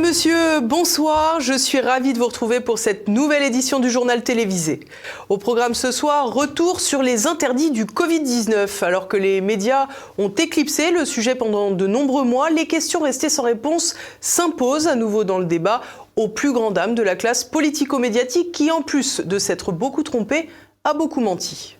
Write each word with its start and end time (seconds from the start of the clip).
Messieurs, 0.00 0.60
bonsoir. 0.62 1.40
Je 1.40 1.54
suis 1.54 1.80
ravie 1.80 2.12
de 2.12 2.18
vous 2.18 2.26
retrouver 2.26 2.60
pour 2.60 2.78
cette 2.78 3.08
nouvelle 3.08 3.42
édition 3.42 3.80
du 3.80 3.90
journal 3.90 4.22
télévisé. 4.22 4.80
Au 5.28 5.38
programme 5.38 5.74
ce 5.74 5.90
soir, 5.90 6.32
retour 6.32 6.80
sur 6.80 7.02
les 7.02 7.26
interdits 7.26 7.72
du 7.72 7.84
Covid-19. 7.84 8.84
Alors 8.84 9.08
que 9.08 9.16
les 9.16 9.40
médias 9.40 9.88
ont 10.16 10.28
éclipsé 10.28 10.92
le 10.92 11.04
sujet 11.04 11.34
pendant 11.34 11.72
de 11.72 11.86
nombreux 11.86 12.24
mois, 12.24 12.48
les 12.48 12.66
questions 12.66 13.00
restées 13.00 13.28
sans 13.28 13.42
réponse 13.42 13.96
s'imposent 14.20 14.86
à 14.86 14.94
nouveau 14.94 15.24
dans 15.24 15.38
le 15.38 15.46
débat 15.46 15.80
aux 16.16 16.28
plus 16.28 16.52
grandes 16.52 16.74
dames 16.74 16.94
de 16.94 17.02
la 17.02 17.16
classe 17.16 17.42
politico-médiatique 17.42 18.52
qui, 18.52 18.70
en 18.70 18.82
plus 18.82 19.20
de 19.20 19.38
s'être 19.38 19.72
beaucoup 19.72 20.04
trompée, 20.04 20.48
a 20.84 20.94
beaucoup 20.94 21.20
menti. 21.20 21.77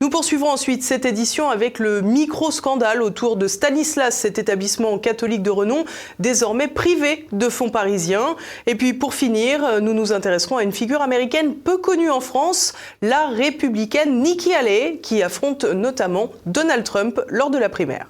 Nous 0.00 0.10
poursuivrons 0.10 0.50
ensuite 0.50 0.82
cette 0.82 1.04
édition 1.04 1.48
avec 1.48 1.78
le 1.78 2.00
micro-scandale 2.00 3.02
autour 3.02 3.36
de 3.36 3.46
Stanislas, 3.46 4.16
cet 4.16 4.38
établissement 4.38 4.98
catholique 4.98 5.42
de 5.42 5.50
renom, 5.50 5.84
désormais 6.18 6.66
privé 6.66 7.28
de 7.30 7.48
fonds 7.48 7.70
parisiens. 7.70 8.34
Et 8.66 8.74
puis 8.74 8.94
pour 8.94 9.14
finir, 9.14 9.80
nous 9.80 9.94
nous 9.94 10.12
intéresserons 10.12 10.56
à 10.56 10.64
une 10.64 10.72
figure 10.72 11.02
américaine 11.02 11.54
peu 11.54 11.78
connue 11.78 12.10
en 12.10 12.20
France, 12.20 12.72
la 13.00 13.28
républicaine 13.28 14.22
Nikki 14.22 14.52
Haley, 14.54 14.98
qui 15.02 15.22
affronte 15.22 15.64
notamment 15.64 16.30
Donald 16.46 16.82
Trump 16.82 17.20
lors 17.28 17.50
de 17.50 17.58
la 17.58 17.68
primaire. 17.68 18.08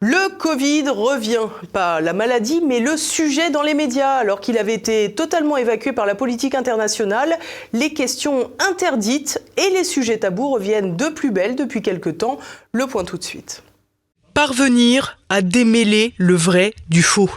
Le 0.00 0.28
Covid 0.38 0.90
revient, 0.90 1.48
pas 1.72 2.00
la 2.00 2.12
maladie, 2.12 2.62
mais 2.64 2.78
le 2.78 2.96
sujet 2.96 3.50
dans 3.50 3.62
les 3.62 3.74
médias. 3.74 4.12
Alors 4.12 4.38
qu'il 4.38 4.56
avait 4.56 4.74
été 4.74 5.12
totalement 5.12 5.56
évacué 5.56 5.90
par 5.92 6.06
la 6.06 6.14
politique 6.14 6.54
internationale, 6.54 7.36
les 7.72 7.92
questions 7.92 8.52
interdites 8.70 9.42
et 9.56 9.70
les 9.70 9.82
sujets 9.82 10.18
tabous 10.18 10.50
reviennent 10.50 10.96
de 10.96 11.08
plus 11.08 11.32
belle 11.32 11.56
depuis 11.56 11.82
quelque 11.82 12.10
temps. 12.10 12.38
Le 12.70 12.86
point 12.86 13.02
tout 13.02 13.18
de 13.18 13.24
suite 13.24 13.64
parvenir 14.38 15.18
à 15.30 15.42
démêler 15.42 16.14
le 16.16 16.36
vrai 16.36 16.72
du 16.88 17.02
faux. 17.02 17.28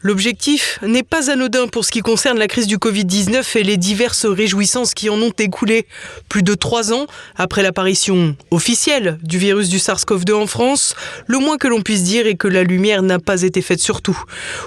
L'objectif 0.00 0.78
n'est 0.80 1.02
pas 1.02 1.30
anodin 1.30 1.68
pour 1.68 1.84
ce 1.84 1.90
qui 1.90 2.00
concerne 2.00 2.38
la 2.38 2.48
crise 2.48 2.66
du 2.66 2.78
Covid-19 2.78 3.58
et 3.58 3.62
les 3.62 3.76
diverses 3.76 4.24
réjouissances 4.24 4.94
qui 4.94 5.10
en 5.10 5.20
ont 5.20 5.34
écoulé. 5.38 5.86
Plus 6.30 6.42
de 6.42 6.54
trois 6.54 6.94
ans 6.94 7.08
après 7.36 7.62
l'apparition 7.62 8.34
officielle 8.50 9.18
du 9.22 9.36
virus 9.36 9.68
du 9.68 9.76
SARS-CoV-2 9.76 10.32
en 10.32 10.46
France, 10.46 10.94
le 11.26 11.36
moins 11.36 11.58
que 11.58 11.68
l'on 11.68 11.82
puisse 11.82 12.04
dire 12.04 12.26
est 12.26 12.36
que 12.36 12.48
la 12.48 12.62
lumière 12.62 13.02
n'a 13.02 13.18
pas 13.18 13.42
été 13.42 13.60
faite 13.60 13.80
sur 13.80 14.00
tout. 14.00 14.18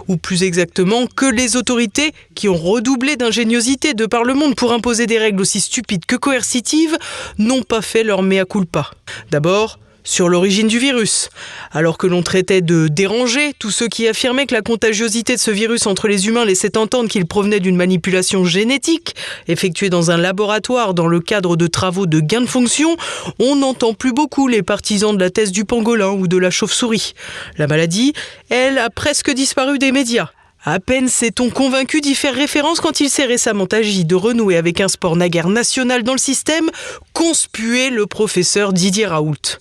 Ou 0.07 0.15
plus 0.15 0.43
exactement, 0.43 1.07
que 1.07 1.25
les 1.25 1.55
autorités, 1.55 2.13
qui 2.35 2.49
ont 2.49 2.55
redoublé 2.55 3.15
d'ingéniosité 3.15 3.95
de 3.95 4.05
par 4.05 4.23
le 4.23 4.35
monde 4.35 4.53
pour 4.53 4.73
imposer 4.73 5.07
des 5.07 5.17
règles 5.17 5.41
aussi 5.41 5.59
stupides 5.59 6.05
que 6.05 6.17
coercitives, 6.17 6.99
n'ont 7.39 7.63
pas 7.63 7.81
fait 7.81 8.03
leur 8.03 8.21
mea 8.21 8.45
culpa. 8.45 8.91
D'abord, 9.31 9.79
sur 10.03 10.29
l'origine 10.29 10.67
du 10.67 10.79
virus. 10.79 11.29
Alors 11.71 11.97
que 11.97 12.07
l'on 12.07 12.23
traitait 12.23 12.61
de 12.61 12.87
déranger 12.87 13.53
tous 13.59 13.71
ceux 13.71 13.87
qui 13.87 14.07
affirmaient 14.07 14.45
que 14.45 14.55
la 14.55 14.61
contagiosité 14.61 15.35
de 15.35 15.39
ce 15.39 15.51
virus 15.51 15.87
entre 15.87 16.07
les 16.07 16.27
humains 16.27 16.45
laissait 16.45 16.77
entendre 16.77 17.09
qu'il 17.09 17.25
provenait 17.25 17.59
d'une 17.59 17.75
manipulation 17.75 18.45
génétique 18.45 19.15
effectuée 19.47 19.89
dans 19.89 20.11
un 20.11 20.17
laboratoire 20.17 20.93
dans 20.93 21.07
le 21.07 21.19
cadre 21.19 21.55
de 21.55 21.67
travaux 21.67 22.05
de 22.05 22.19
gain 22.19 22.41
de 22.41 22.45
fonction, 22.45 22.95
on 23.39 23.55
n'entend 23.55 23.93
plus 23.93 24.13
beaucoup 24.13 24.47
les 24.47 24.63
partisans 24.63 25.15
de 25.15 25.19
la 25.23 25.29
thèse 25.29 25.51
du 25.51 25.65
pangolin 25.65 26.11
ou 26.11 26.27
de 26.27 26.37
la 26.37 26.51
chauve-souris. 26.51 27.13
La 27.57 27.67
maladie, 27.67 28.13
elle, 28.49 28.77
a 28.77 28.89
presque 28.89 29.31
disparu 29.31 29.79
des 29.79 29.91
médias. 29.91 30.29
À 30.65 30.81
peine 30.81 31.07
s'est-on 31.07 31.49
convaincu 31.49 32.01
d'y 32.01 32.15
faire 32.15 32.35
référence 32.35 32.81
quand 32.81 32.99
il 32.99 33.09
s'est 33.09 33.25
récemment 33.25 33.67
agi 33.71 34.03
de 34.03 34.15
renouer 34.15 34.57
avec 34.57 34.81
un 34.81 34.89
sport 34.89 35.15
naguère 35.15 35.47
national 35.47 36.03
dans 36.03 36.11
le 36.11 36.19
système, 36.19 36.69
conspuer 37.13 37.89
le 37.89 38.05
professeur 38.07 38.73
Didier 38.73 39.05
Raoult. 39.05 39.57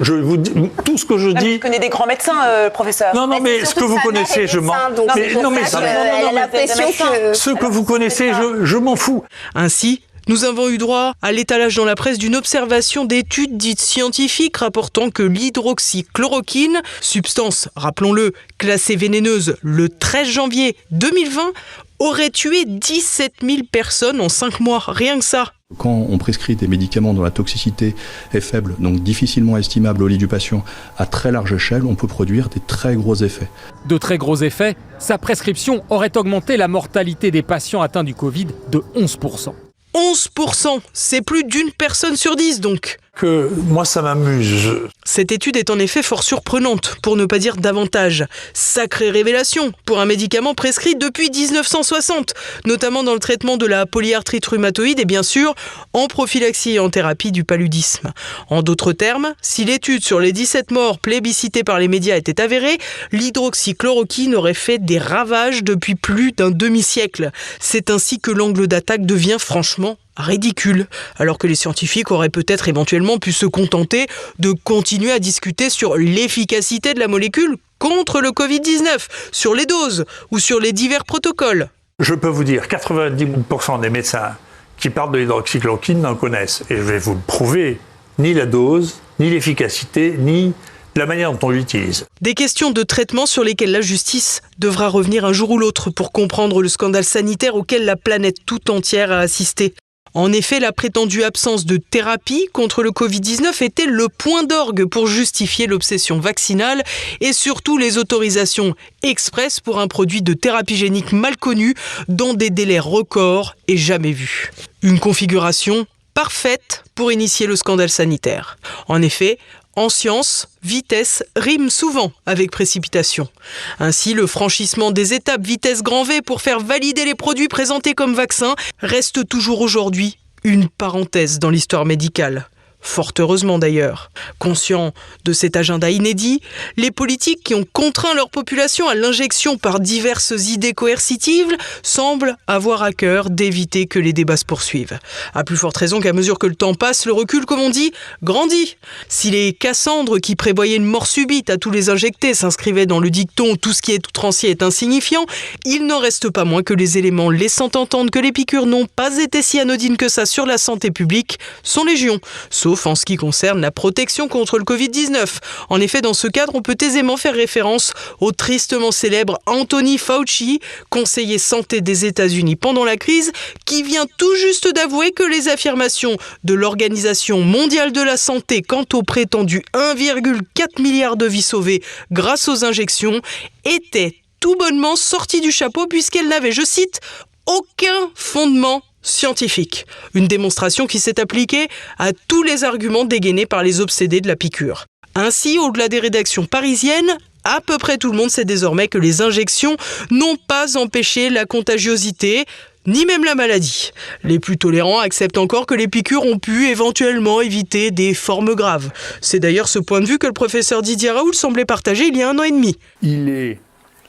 Je 0.00 0.14
vous 0.14 0.36
dis, 0.36 0.52
tout 0.84 0.98
ce 0.98 1.04
que 1.04 1.18
je 1.18 1.30
dis. 1.30 1.54
Vous 1.54 1.60
connaissez 1.60 1.80
des 1.80 1.88
grands 1.88 2.06
médecins, 2.06 2.44
euh, 2.46 2.70
professeur. 2.70 3.14
Non, 3.14 3.26
non, 3.26 3.40
mais, 3.40 3.64
ce 3.64 3.74
que 3.74 3.84
vous 3.84 3.98
connaissez, 4.00 4.46
je 4.46 4.58
m'en. 4.58 4.74
Mais, 5.14 5.34
non, 5.34 5.50
mais, 5.50 5.64
ce 5.66 7.50
que 7.54 7.66
vous 7.66 7.84
connaissez, 7.84 8.32
je, 8.32 8.64
je 8.64 8.76
m'en 8.76 8.96
fous. 8.96 9.24
Ainsi, 9.54 10.02
nous 10.28 10.44
avons 10.44 10.68
eu 10.68 10.76
droit 10.76 11.14
à 11.22 11.30
l'étalage 11.30 11.76
dans 11.76 11.84
la 11.84 11.94
presse 11.94 12.18
d'une 12.18 12.34
observation 12.34 13.04
d'études 13.04 13.56
dites 13.56 13.80
scientifiques 13.80 14.56
rapportant 14.56 15.10
que 15.10 15.22
l'hydroxychloroquine, 15.22 16.82
substance, 17.00 17.68
rappelons-le, 17.76 18.32
classée 18.58 18.96
vénéneuse 18.96 19.56
le 19.62 19.88
13 19.88 20.26
janvier 20.26 20.76
2020, 20.90 21.52
aurait 22.00 22.30
tué 22.30 22.64
17 22.66 23.34
000 23.40 23.58
personnes 23.70 24.20
en 24.20 24.28
5 24.28 24.58
mois, 24.58 24.82
rien 24.88 25.16
que 25.16 25.24
ça. 25.24 25.52
Quand 25.78 26.06
on 26.08 26.16
prescrit 26.16 26.54
des 26.54 26.68
médicaments 26.68 27.12
dont 27.12 27.24
la 27.24 27.32
toxicité 27.32 27.96
est 28.32 28.40
faible, 28.40 28.76
donc 28.78 29.02
difficilement 29.02 29.56
estimable 29.56 30.04
au 30.04 30.06
lit 30.06 30.16
du 30.16 30.28
patient, 30.28 30.64
à 30.96 31.06
très 31.06 31.32
large 31.32 31.52
échelle, 31.52 31.84
on 31.84 31.96
peut 31.96 32.06
produire 32.06 32.48
des 32.48 32.60
très 32.60 32.94
gros 32.94 33.16
effets. 33.16 33.48
De 33.86 33.98
très 33.98 34.16
gros 34.16 34.36
effets, 34.36 34.76
sa 35.00 35.18
prescription 35.18 35.82
aurait 35.90 36.16
augmenté 36.16 36.56
la 36.56 36.68
mortalité 36.68 37.32
des 37.32 37.42
patients 37.42 37.82
atteints 37.82 38.04
du 38.04 38.14
Covid 38.14 38.46
de 38.70 38.84
11%. 38.94 39.54
11%, 39.92 40.80
c'est 40.92 41.22
plus 41.22 41.42
d'une 41.42 41.72
personne 41.72 42.14
sur 42.14 42.36
dix 42.36 42.60
donc 42.60 42.98
que 43.16 43.50
moi 43.68 43.84
ça 43.84 44.02
m'amuse. 44.02 44.78
Cette 45.04 45.32
étude 45.32 45.56
est 45.56 45.70
en 45.70 45.78
effet 45.78 46.02
fort 46.02 46.22
surprenante, 46.22 46.96
pour 47.02 47.16
ne 47.16 47.24
pas 47.24 47.38
dire 47.38 47.56
davantage. 47.56 48.26
Sacrée 48.52 49.10
révélation 49.10 49.72
pour 49.86 50.00
un 50.00 50.04
médicament 50.04 50.54
prescrit 50.54 50.94
depuis 50.94 51.30
1960, 51.30 52.34
notamment 52.66 53.02
dans 53.02 53.14
le 53.14 53.18
traitement 53.18 53.56
de 53.56 53.66
la 53.66 53.86
polyarthrite 53.86 54.46
rhumatoïde 54.46 55.00
et 55.00 55.04
bien 55.06 55.22
sûr 55.22 55.54
en 55.94 56.06
prophylaxie 56.06 56.72
et 56.72 56.78
en 56.78 56.90
thérapie 56.90 57.32
du 57.32 57.42
paludisme. 57.42 58.12
En 58.50 58.62
d'autres 58.62 58.92
termes, 58.92 59.34
si 59.40 59.64
l'étude 59.64 60.04
sur 60.04 60.20
les 60.20 60.32
17 60.32 60.70
morts 60.70 60.98
plébiscitées 60.98 61.64
par 61.64 61.78
les 61.78 61.88
médias 61.88 62.16
était 62.16 62.40
avérée, 62.40 62.78
l'hydroxychloroquine 63.12 64.34
aurait 64.34 64.54
fait 64.54 64.78
des 64.78 64.98
ravages 64.98 65.64
depuis 65.64 65.94
plus 65.94 66.32
d'un 66.32 66.50
demi-siècle. 66.50 67.30
C'est 67.60 67.90
ainsi 67.90 68.20
que 68.20 68.30
l'angle 68.30 68.66
d'attaque 68.66 69.06
devient 69.06 69.38
franchement 69.38 69.96
ridicule, 70.16 70.86
alors 71.16 71.38
que 71.38 71.46
les 71.46 71.54
scientifiques 71.54 72.10
auraient 72.10 72.28
peut-être 72.28 72.68
éventuellement 72.68 73.18
pu 73.18 73.32
se 73.32 73.46
contenter 73.46 74.06
de 74.38 74.52
continuer 74.52 75.12
à 75.12 75.18
discuter 75.18 75.70
sur 75.70 75.96
l'efficacité 75.96 76.94
de 76.94 77.00
la 77.00 77.08
molécule 77.08 77.56
contre 77.78 78.20
le 78.20 78.30
Covid-19, 78.30 79.06
sur 79.32 79.54
les 79.54 79.66
doses 79.66 80.04
ou 80.30 80.38
sur 80.38 80.60
les 80.60 80.72
divers 80.72 81.04
protocoles. 81.04 81.68
Je 81.98 82.14
peux 82.14 82.28
vous 82.28 82.44
dire, 82.44 82.66
90% 82.66 83.80
des 83.80 83.90
médecins 83.90 84.36
qui 84.78 84.90
parlent 84.90 85.12
de 85.12 85.18
l'hydroxychloroquine 85.18 86.00
n'en 86.00 86.14
connaissent, 86.14 86.62
et 86.70 86.76
je 86.76 86.82
vais 86.82 86.98
vous 86.98 87.14
le 87.14 87.20
prouver, 87.26 87.78
ni 88.18 88.34
la 88.34 88.46
dose, 88.46 89.00
ni 89.18 89.30
l'efficacité, 89.30 90.16
ni 90.18 90.52
la 90.94 91.06
manière 91.06 91.32
dont 91.32 91.48
on 91.48 91.50
l'utilise. 91.50 92.06
Des 92.22 92.34
questions 92.34 92.70
de 92.70 92.82
traitement 92.82 93.26
sur 93.26 93.44
lesquelles 93.44 93.72
la 93.72 93.80
justice 93.80 94.40
devra 94.58 94.88
revenir 94.88 95.24
un 95.24 95.32
jour 95.32 95.50
ou 95.50 95.58
l'autre 95.58 95.90
pour 95.90 96.12
comprendre 96.12 96.62
le 96.62 96.68
scandale 96.68 97.04
sanitaire 97.04 97.54
auquel 97.54 97.84
la 97.84 97.96
planète 97.96 98.38
tout 98.46 98.70
entière 98.70 99.12
a 99.12 99.18
assisté. 99.18 99.74
En 100.16 100.32
effet, 100.32 100.60
la 100.60 100.72
prétendue 100.72 101.24
absence 101.24 101.66
de 101.66 101.76
thérapie 101.76 102.48
contre 102.54 102.82
le 102.82 102.88
Covid-19 102.88 103.62
était 103.62 103.84
le 103.84 104.08
point 104.08 104.44
d'orgue 104.44 104.86
pour 104.86 105.08
justifier 105.08 105.66
l'obsession 105.66 106.20
vaccinale 106.20 106.82
et 107.20 107.34
surtout 107.34 107.76
les 107.76 107.98
autorisations 107.98 108.74
express 109.02 109.60
pour 109.60 109.78
un 109.78 109.88
produit 109.88 110.22
de 110.22 110.32
thérapie 110.32 110.78
génique 110.78 111.12
mal 111.12 111.36
connu 111.36 111.74
dans 112.08 112.32
des 112.32 112.48
délais 112.48 112.78
records 112.78 113.56
et 113.68 113.76
jamais 113.76 114.12
vus. 114.12 114.52
Une 114.80 114.98
configuration 114.98 115.86
parfaite 116.14 116.82
pour 116.94 117.12
initier 117.12 117.46
le 117.46 117.54
scandale 117.54 117.90
sanitaire. 117.90 118.56
En 118.88 119.02
effet, 119.02 119.38
en 119.76 119.88
science, 119.88 120.48
vitesse 120.62 121.22
rime 121.36 121.70
souvent 121.70 122.12
avec 122.24 122.50
précipitation. 122.50 123.28
Ainsi, 123.78 124.14
le 124.14 124.26
franchissement 124.26 124.90
des 124.90 125.14
étapes 125.14 125.46
vitesse 125.46 125.82
grand 125.82 126.02
V 126.02 126.22
pour 126.22 126.40
faire 126.40 126.60
valider 126.60 127.04
les 127.04 127.14
produits 127.14 127.48
présentés 127.48 127.94
comme 127.94 128.14
vaccins 128.14 128.56
reste 128.80 129.28
toujours 129.28 129.60
aujourd'hui 129.60 130.18
une 130.44 130.68
parenthèse 130.68 131.38
dans 131.38 131.50
l'histoire 131.50 131.84
médicale 131.84 132.48
fort 132.80 133.12
heureusement 133.18 133.58
d'ailleurs. 133.58 134.10
Conscients 134.38 134.92
de 135.24 135.32
cet 135.32 135.56
agenda 135.56 135.90
inédit, 135.90 136.40
les 136.76 136.90
politiques 136.90 137.42
qui 137.44 137.54
ont 137.54 137.64
contraint 137.72 138.14
leur 138.14 138.30
population 138.30 138.88
à 138.88 138.94
l'injection 138.94 139.58
par 139.58 139.80
diverses 139.80 140.32
idées 140.48 140.72
coercitives 140.72 141.56
semblent 141.82 142.36
avoir 142.46 142.82
à 142.82 142.92
cœur 142.92 143.30
d'éviter 143.30 143.86
que 143.86 143.98
les 143.98 144.12
débats 144.12 144.36
se 144.36 144.44
poursuivent. 144.44 144.98
À 145.34 145.44
plus 145.44 145.56
forte 145.56 145.76
raison 145.76 146.00
qu'à 146.00 146.12
mesure 146.12 146.38
que 146.38 146.46
le 146.46 146.54
temps 146.54 146.74
passe, 146.74 147.06
le 147.06 147.12
recul, 147.12 147.46
comme 147.46 147.60
on 147.60 147.70
dit, 147.70 147.92
grandit. 148.22 148.76
Si 149.08 149.30
les 149.30 149.52
Cassandres 149.52 150.18
qui 150.18 150.36
prévoyaient 150.36 150.76
une 150.76 150.84
mort 150.84 151.06
subite 151.06 151.50
à 151.50 151.56
tous 151.56 151.70
les 151.70 151.90
injectés 151.90 152.34
s'inscrivaient 152.34 152.86
dans 152.86 153.00
le 153.00 153.10
dicton 153.10 153.56
tout 153.56 153.72
ce 153.72 153.82
qui 153.82 153.92
est 153.92 154.06
outrancier 154.06 154.50
est 154.50 154.62
insignifiant, 154.62 155.26
il 155.64 155.86
n'en 155.86 155.98
reste 155.98 156.30
pas 156.30 156.44
moins 156.44 156.62
que 156.62 156.74
les 156.74 156.98
éléments 156.98 157.30
laissant 157.30 157.70
entendre 157.74 158.10
que 158.10 158.18
les 158.18 158.32
piqûres 158.32 158.66
n'ont 158.66 158.86
pas 158.86 159.18
été 159.18 159.42
si 159.42 159.58
anodines 159.58 159.96
que 159.96 160.08
ça 160.08 160.26
sur 160.26 160.46
la 160.46 160.58
santé 160.58 160.90
publique 160.90 161.38
sont 161.62 161.84
légion, 161.84 162.20
sauf 162.50 162.75
en 162.84 162.94
ce 162.94 163.04
qui 163.04 163.16
concerne 163.16 163.60
la 163.60 163.70
protection 163.70 164.28
contre 164.28 164.58
le 164.58 164.64
Covid-19. 164.64 165.38
En 165.70 165.80
effet, 165.80 166.02
dans 166.02 166.14
ce 166.14 166.26
cadre, 166.28 166.54
on 166.54 166.62
peut 166.62 166.76
aisément 166.80 167.16
faire 167.16 167.34
référence 167.34 167.92
au 168.20 168.32
tristement 168.32 168.90
célèbre 168.90 169.38
Anthony 169.46 169.96
Fauci, 169.96 170.60
conseiller 170.90 171.38
santé 171.38 171.80
des 171.80 172.04
États-Unis 172.04 172.56
pendant 172.56 172.84
la 172.84 172.96
crise, 172.96 173.32
qui 173.64 173.82
vient 173.82 174.06
tout 174.18 174.34
juste 174.36 174.68
d'avouer 174.74 175.12
que 175.12 175.22
les 175.22 175.48
affirmations 175.48 176.16
de 176.44 176.54
l'Organisation 176.54 177.40
mondiale 177.40 177.92
de 177.92 178.02
la 178.02 178.16
santé 178.16 178.62
quant 178.62 178.84
au 178.92 179.02
prétendu 179.02 179.62
1,4 179.74 180.82
milliard 180.82 181.16
de 181.16 181.26
vies 181.26 181.42
sauvées 181.42 181.82
grâce 182.10 182.48
aux 182.48 182.64
injections 182.64 183.20
étaient 183.64 184.16
tout 184.40 184.56
bonnement 184.56 184.96
sorties 184.96 185.40
du 185.40 185.52
chapeau 185.52 185.86
puisqu'elles 185.86 186.28
n'avaient, 186.28 186.52
je 186.52 186.64
cite, 186.64 187.00
aucun 187.46 188.10
fondement 188.14 188.82
scientifique. 189.06 189.86
Une 190.14 190.26
démonstration 190.26 190.86
qui 190.86 190.98
s'est 190.98 191.20
appliquée 191.20 191.68
à 191.98 192.12
tous 192.28 192.42
les 192.42 192.64
arguments 192.64 193.04
dégainés 193.04 193.46
par 193.46 193.62
les 193.62 193.80
obsédés 193.80 194.20
de 194.20 194.28
la 194.28 194.36
piqûre. 194.36 194.86
Ainsi, 195.14 195.58
au-delà 195.58 195.88
des 195.88 196.00
rédactions 196.00 196.44
parisiennes, 196.44 197.16
à 197.44 197.60
peu 197.60 197.78
près 197.78 197.96
tout 197.96 198.10
le 198.10 198.18
monde 198.18 198.30
sait 198.30 198.44
désormais 198.44 198.88
que 198.88 198.98
les 198.98 199.22
injections 199.22 199.76
n'ont 200.10 200.36
pas 200.48 200.76
empêché 200.76 201.30
la 201.30 201.46
contagiosité, 201.46 202.44
ni 202.86 203.06
même 203.06 203.24
la 203.24 203.34
maladie. 203.34 203.92
Les 204.24 204.38
plus 204.38 204.58
tolérants 204.58 204.98
acceptent 204.98 205.38
encore 205.38 205.66
que 205.66 205.74
les 205.74 205.88
piqûres 205.88 206.24
ont 206.24 206.38
pu 206.38 206.68
éventuellement 206.68 207.40
éviter 207.40 207.90
des 207.90 208.14
formes 208.14 208.54
graves. 208.54 208.90
C'est 209.20 209.40
d'ailleurs 209.40 209.68
ce 209.68 209.78
point 209.78 210.00
de 210.00 210.06
vue 210.06 210.18
que 210.18 210.26
le 210.26 210.32
professeur 210.32 210.82
Didier 210.82 211.10
Raoul 211.10 211.34
semblait 211.34 211.64
partager 211.64 212.06
il 212.06 212.16
y 212.16 212.22
a 212.22 212.30
un 212.30 212.38
an 212.38 212.42
et 212.42 212.50
demi. 212.50 212.76
Il 213.02 213.28
est 213.28 213.58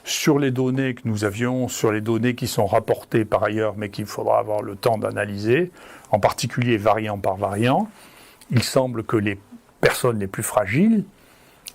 sur 0.08 0.38
les 0.38 0.50
données 0.50 0.94
que 0.94 1.02
nous 1.04 1.24
avions, 1.24 1.68
sur 1.68 1.92
les 1.92 2.00
données 2.00 2.34
qui 2.34 2.46
sont 2.46 2.66
rapportées 2.66 3.24
par 3.24 3.44
ailleurs, 3.44 3.74
mais 3.76 3.90
qu'il 3.90 4.06
faudra 4.06 4.38
avoir 4.38 4.62
le 4.62 4.74
temps 4.74 4.98
d'analyser, 4.98 5.70
en 6.10 6.18
particulier 6.18 6.78
variant 6.78 7.18
par 7.18 7.36
variant, 7.36 7.88
il 8.50 8.62
semble 8.62 9.04
que 9.04 9.16
les 9.16 9.38
personnes 9.80 10.18
les 10.18 10.26
plus 10.26 10.42
fragiles 10.42 11.04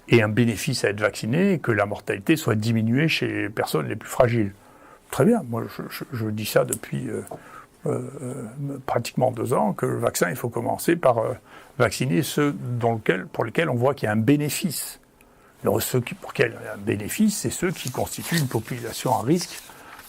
aient 0.09 0.21
un 0.21 0.29
bénéfice 0.29 0.83
à 0.83 0.89
être 0.89 0.99
vaccinées 0.99 1.53
et 1.53 1.59
que 1.59 1.71
la 1.71 1.85
mortalité 1.85 2.35
soit 2.35 2.55
diminuée 2.55 3.07
chez 3.07 3.27
les 3.27 3.49
personnes 3.49 3.87
les 3.87 3.95
plus 3.95 4.09
fragiles. 4.09 4.53
Très 5.11 5.25
bien, 5.25 5.43
moi 5.47 5.63
je, 6.11 6.25
dis 6.29 6.45
ça 6.45 6.65
depuis 6.65 7.07
euh, 7.09 7.21
euh, 7.85 8.49
pratiquement 8.87 9.31
deux 9.31 9.53
ans, 9.53 9.73
que 9.73 9.85
le 9.85 9.99
vaccin, 9.99 10.31
il 10.31 10.35
faut 10.35 10.49
commencer 10.49 10.95
par 10.95 11.19
euh, 11.19 11.33
vacciner 11.77 12.23
ceux 12.23 12.55
pour 13.31 13.45
lesquels 13.45 13.69
on 13.69 13.75
voit 13.75 13.93
qu'il 13.93 14.07
y 14.07 14.09
a 14.09 14.13
un 14.13 14.17
bénéfice. 14.17 14.99
Ceux 15.79 16.01
qui, 16.01 16.13
pour 16.13 16.33
quel 16.33 16.57
un 16.73 16.77
bénéfice, 16.77 17.37
c'est 17.37 17.49
ceux 17.49 17.71
qui 17.71 17.89
constituent 17.89 18.37
une 18.37 18.47
population 18.47 19.15
à 19.15 19.21
risque 19.21 19.61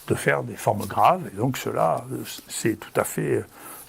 de 0.07 0.15
faire 0.15 0.43
des 0.43 0.55
formes 0.55 0.85
graves. 0.85 1.21
Et 1.33 1.37
donc, 1.37 1.57
cela, 1.57 2.05
c'est 2.47 2.79
tout 2.79 2.99
à 2.99 3.03
fait 3.03 3.43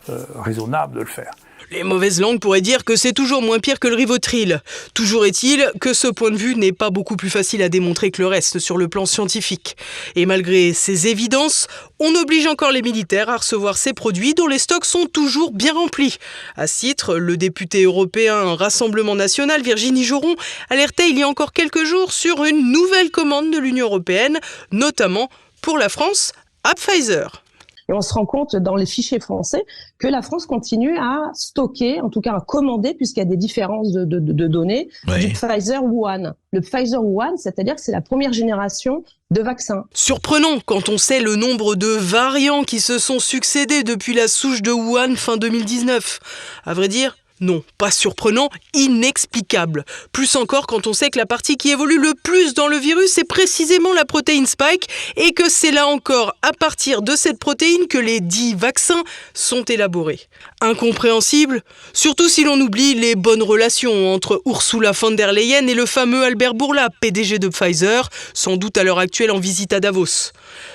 euh, 0.08 0.24
raisonnable 0.36 0.94
de 0.94 1.00
le 1.00 1.06
faire. 1.06 1.32
Les 1.72 1.82
mauvaises 1.82 2.20
langues 2.20 2.38
pourraient 2.38 2.60
dire 2.60 2.84
que 2.84 2.94
c'est 2.94 3.12
toujours 3.12 3.42
moins 3.42 3.58
pire 3.58 3.80
que 3.80 3.88
le 3.88 3.96
Rivotril. 3.96 4.62
Toujours 4.94 5.26
est-il 5.26 5.68
que 5.80 5.92
ce 5.94 6.06
point 6.06 6.30
de 6.30 6.36
vue 6.36 6.54
n'est 6.54 6.72
pas 6.72 6.90
beaucoup 6.90 7.16
plus 7.16 7.28
facile 7.28 7.60
à 7.60 7.68
démontrer 7.68 8.12
que 8.12 8.22
le 8.22 8.28
reste 8.28 8.60
sur 8.60 8.78
le 8.78 8.86
plan 8.86 9.04
scientifique. 9.04 9.76
Et 10.14 10.26
malgré 10.26 10.72
ces 10.72 11.08
évidences, 11.08 11.66
on 11.98 12.14
oblige 12.14 12.46
encore 12.46 12.70
les 12.70 12.82
militaires 12.82 13.30
à 13.30 13.38
recevoir 13.38 13.78
ces 13.78 13.92
produits 13.92 14.34
dont 14.34 14.46
les 14.46 14.60
stocks 14.60 14.84
sont 14.84 15.06
toujours 15.06 15.50
bien 15.50 15.74
remplis. 15.74 16.18
À 16.56 16.68
ce 16.68 16.78
titre, 16.80 17.16
le 17.16 17.36
député 17.36 17.82
européen 17.82 18.54
Rassemblement 18.54 19.16
national 19.16 19.62
Virginie 19.62 20.04
Joron 20.04 20.36
alertait 20.70 21.10
il 21.10 21.18
y 21.18 21.24
a 21.24 21.28
encore 21.28 21.52
quelques 21.52 21.84
jours 21.84 22.12
sur 22.12 22.44
une 22.44 22.70
nouvelle 22.70 23.10
commande 23.10 23.50
de 23.50 23.58
l'Union 23.58 23.86
européenne, 23.86 24.38
notamment 24.70 25.30
pour 25.62 25.78
la 25.78 25.88
France 25.88 26.32
à 26.62 26.74
Pfizer. 26.74 27.42
Et 27.88 27.92
on 27.92 28.00
se 28.00 28.12
rend 28.12 28.26
compte 28.26 28.56
dans 28.56 28.74
les 28.74 28.86
fichiers 28.86 29.20
français 29.20 29.64
que 29.98 30.08
la 30.08 30.22
France 30.22 30.46
continue 30.46 30.96
à 30.98 31.30
stocker, 31.34 32.00
en 32.00 32.10
tout 32.10 32.20
cas 32.20 32.34
à 32.34 32.40
commander, 32.40 32.94
puisqu'il 32.94 33.20
y 33.20 33.22
a 33.22 33.26
des 33.26 33.36
différences 33.36 33.92
de, 33.92 34.04
données, 34.48 34.88
du 35.20 35.28
Pfizer 35.28 35.84
Wuhan. 35.84 36.34
Le 36.52 36.60
Pfizer 36.60 37.02
Wuhan, 37.02 37.36
c'est-à-dire 37.36 37.76
que 37.76 37.80
c'est 37.80 37.92
la 37.92 38.00
première 38.00 38.32
génération 38.32 39.04
de 39.30 39.42
vaccins. 39.42 39.84
Surprenant 39.92 40.58
quand 40.64 40.88
on 40.88 40.98
sait 40.98 41.20
le 41.20 41.36
nombre 41.36 41.76
de 41.76 41.86
variants 41.86 42.64
qui 42.64 42.80
se 42.80 42.98
sont 42.98 43.18
succédés 43.18 43.82
depuis 43.82 44.14
la 44.14 44.28
souche 44.28 44.62
de 44.62 44.70
Wuhan 44.72 45.14
fin 45.16 45.36
2019. 45.36 46.20
À 46.64 46.74
vrai 46.74 46.88
dire, 46.88 47.16
non, 47.40 47.62
pas 47.76 47.90
surprenant, 47.90 48.48
inexplicable. 48.72 49.84
Plus 50.12 50.36
encore 50.36 50.66
quand 50.66 50.86
on 50.86 50.92
sait 50.92 51.10
que 51.10 51.18
la 51.18 51.26
partie 51.26 51.56
qui 51.56 51.70
évolue 51.70 51.98
le 51.98 52.14
plus 52.14 52.54
dans 52.54 52.66
le 52.66 52.78
virus 52.78 53.18
est 53.18 53.24
précisément 53.24 53.92
la 53.92 54.04
protéine 54.04 54.46
spike 54.46 54.88
et 55.16 55.32
que 55.32 55.48
c'est 55.50 55.70
là 55.70 55.86
encore 55.86 56.34
à 56.42 56.52
partir 56.52 57.02
de 57.02 57.14
cette 57.14 57.38
protéine 57.38 57.88
que 57.88 57.98
les 57.98 58.20
dix 58.20 58.54
vaccins 58.54 59.04
sont 59.34 59.64
élaborés. 59.64 60.20
Incompréhensible, 60.66 61.62
surtout 61.92 62.28
si 62.28 62.42
l'on 62.42 62.60
oublie 62.60 62.94
les 62.94 63.14
bonnes 63.14 63.42
relations 63.42 64.12
entre 64.12 64.42
Ursula 64.46 64.90
von 64.90 65.12
der 65.12 65.32
Leyen 65.32 65.68
et 65.68 65.74
le 65.74 65.86
fameux 65.86 66.24
Albert 66.24 66.54
Bourla, 66.54 66.88
PDG 67.00 67.38
de 67.38 67.46
Pfizer, 67.46 68.08
sans 68.34 68.56
doute 68.56 68.76
à 68.76 68.82
l'heure 68.82 68.98
actuelle 68.98 69.30
en 69.30 69.38
visite 69.38 69.72
à 69.72 69.78
Davos. 69.78 70.32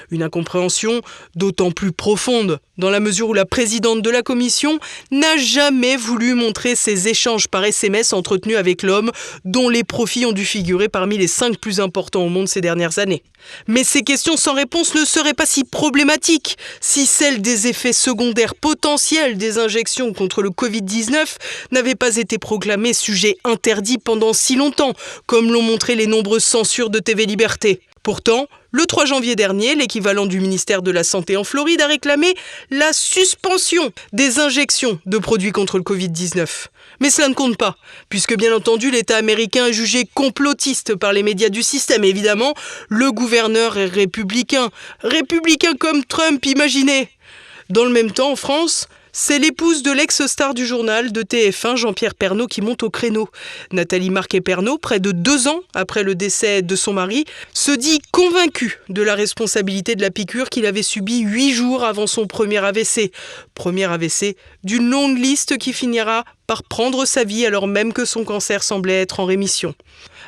Une 0.09 0.23
incompréhension 0.23 1.01
d'autant 1.35 1.71
plus 1.71 1.91
profonde 1.91 2.59
dans 2.77 2.89
la 2.89 3.01
mesure 3.01 3.29
où 3.29 3.33
la 3.33 3.45
présidente 3.45 4.01
de 4.01 4.09
la 4.09 4.23
commission 4.23 4.79
n'a 5.11 5.37
jamais 5.37 5.97
voulu 5.97 6.35
montrer 6.35 6.75
ces 6.75 7.09
échanges 7.09 7.49
par 7.49 7.65
SMS 7.65 8.13
entretenus 8.13 8.57
avec 8.57 8.83
l'homme 8.83 9.11
dont 9.43 9.67
les 9.67 9.83
profits 9.83 10.25
ont 10.25 10.31
dû 10.31 10.45
figurer 10.45 10.87
parmi 10.87 11.17
les 11.17 11.27
cinq 11.27 11.57
plus 11.57 11.81
importants 11.81 12.23
au 12.23 12.29
monde 12.29 12.47
ces 12.47 12.61
dernières 12.61 12.97
années. 12.97 13.23
Mais 13.67 13.83
ces 13.83 14.03
questions 14.03 14.37
sans 14.37 14.53
réponse 14.53 14.95
ne 14.95 15.03
seraient 15.03 15.33
pas 15.33 15.45
si 15.45 15.63
problématiques 15.63 16.57
si 16.79 17.05
celles 17.05 17.41
des 17.41 17.67
effets 17.67 17.93
secondaires 17.93 18.55
potentiels 18.55 19.37
des 19.37 19.57
injections 19.57 19.80
contre 20.15 20.41
le 20.41 20.49
Covid-19 20.49 21.25
n'avaient 21.71 21.95
pas 21.95 22.17
été 22.17 22.37
proclamées 22.37 22.93
sujet 22.93 23.37
interdit 23.43 23.97
pendant 23.97 24.33
si 24.33 24.55
longtemps, 24.55 24.93
comme 25.25 25.51
l'ont 25.51 25.61
montré 25.61 25.95
les 25.95 26.07
nombreuses 26.07 26.43
censures 26.43 26.89
de 26.89 26.99
TV 26.99 27.25
Liberté. 27.25 27.81
Pourtant, 28.03 28.47
le 28.71 28.85
3 28.85 29.05
janvier 29.05 29.35
dernier, 29.35 29.75
l'équivalent 29.75 30.25
du 30.25 30.39
ministère 30.39 30.81
de 30.81 30.89
la 30.89 31.03
Santé 31.03 31.37
en 31.37 31.43
Floride 31.43 31.81
a 31.81 31.87
réclamé 31.87 32.33
la 32.71 32.93
suspension 32.93 33.91
des 34.11 34.39
injections 34.39 34.99
de 35.05 35.17
produits 35.19 35.51
contre 35.51 35.77
le 35.77 35.83
Covid-19. 35.83 36.67
Mais 36.99 37.11
cela 37.11 37.27
ne 37.27 37.35
compte 37.35 37.57
pas, 37.57 37.75
puisque 38.09 38.35
bien 38.35 38.55
entendu 38.55 38.89
l'État 38.89 39.17
américain 39.17 39.67
est 39.67 39.73
jugé 39.73 40.07
complotiste 40.13 40.95
par 40.95 41.13
les 41.13 41.21
médias 41.21 41.49
du 41.49 41.61
système. 41.61 42.03
Évidemment, 42.03 42.55
le 42.89 43.11
gouverneur 43.11 43.77
est 43.77 43.85
républicain. 43.85 44.69
Républicain 45.01 45.73
comme 45.79 46.03
Trump, 46.03 46.43
imaginez. 46.45 47.09
Dans 47.69 47.85
le 47.85 47.91
même 47.91 48.11
temps, 48.11 48.31
en 48.31 48.35
France, 48.35 48.87
c'est 49.13 49.39
l'épouse 49.39 49.83
de 49.83 49.91
l'ex-star 49.91 50.53
du 50.53 50.65
journal 50.65 51.11
de 51.11 51.21
TF1, 51.21 51.75
Jean-Pierre 51.75 52.15
Pernaud, 52.15 52.47
qui 52.47 52.61
monte 52.61 52.83
au 52.83 52.89
créneau. 52.89 53.29
Nathalie 53.71 54.09
Marquet-Pernaud, 54.09 54.77
près 54.77 54.99
de 54.99 55.11
deux 55.11 55.47
ans 55.47 55.61
après 55.73 56.03
le 56.03 56.15
décès 56.15 56.61
de 56.61 56.75
son 56.75 56.93
mari, 56.93 57.25
se 57.53 57.71
dit 57.71 57.99
convaincue 58.11 58.79
de 58.89 59.01
la 59.01 59.15
responsabilité 59.15 59.95
de 59.95 60.01
la 60.01 60.11
piqûre 60.11 60.49
qu'il 60.49 60.65
avait 60.65 60.83
subie 60.83 61.19
huit 61.19 61.51
jours 61.51 61.83
avant 61.83 62.07
son 62.07 62.27
premier 62.27 62.63
AVC. 62.63 63.11
Premier 63.53 63.85
AVC 63.91 64.35
d'une 64.63 64.89
longue 64.89 65.17
liste 65.17 65.57
qui 65.57 65.73
finira 65.73 66.23
par 66.47 66.63
prendre 66.63 67.05
sa 67.05 67.23
vie 67.23 67.45
alors 67.45 67.67
même 67.67 67.93
que 67.93 68.05
son 68.05 68.23
cancer 68.23 68.63
semblait 68.63 69.01
être 69.01 69.19
en 69.19 69.25
rémission. 69.25 69.73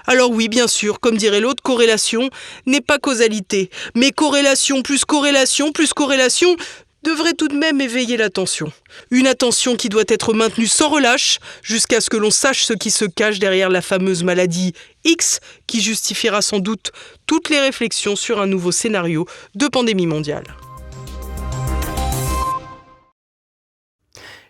Alors 0.05 0.31
oui, 0.31 0.49
bien 0.49 0.67
sûr, 0.67 0.99
comme 0.99 1.17
dirait 1.17 1.39
l'autre, 1.39 1.63
corrélation 1.63 2.29
n'est 2.65 2.81
pas 2.81 2.99
causalité. 2.99 3.69
Mais 3.95 4.11
corrélation 4.11 4.81
plus 4.81 5.05
corrélation 5.05 5.71
plus 5.71 5.93
corrélation, 5.93 6.55
devrait 7.03 7.33
tout 7.33 7.47
de 7.47 7.55
même 7.55 7.81
éveiller 7.81 8.17
l'attention. 8.17 8.71
Une 9.11 9.27
attention 9.27 9.75
qui 9.75 9.89
doit 9.89 10.03
être 10.07 10.33
maintenue 10.33 10.67
sans 10.67 10.89
relâche 10.89 11.39
jusqu'à 11.61 12.01
ce 12.01 12.09
que 12.09 12.17
l'on 12.17 12.31
sache 12.31 12.63
ce 12.63 12.73
qui 12.73 12.91
se 12.91 13.05
cache 13.05 13.39
derrière 13.39 13.69
la 13.69 13.81
fameuse 13.81 14.23
maladie 14.23 14.73
X 15.03 15.39
qui 15.67 15.81
justifiera 15.81 16.41
sans 16.41 16.59
doute 16.59 16.91
toutes 17.27 17.49
les 17.49 17.59
réflexions 17.59 18.15
sur 18.15 18.41
un 18.41 18.47
nouveau 18.47 18.71
scénario 18.71 19.25
de 19.55 19.67
pandémie 19.67 20.07
mondiale. 20.07 20.45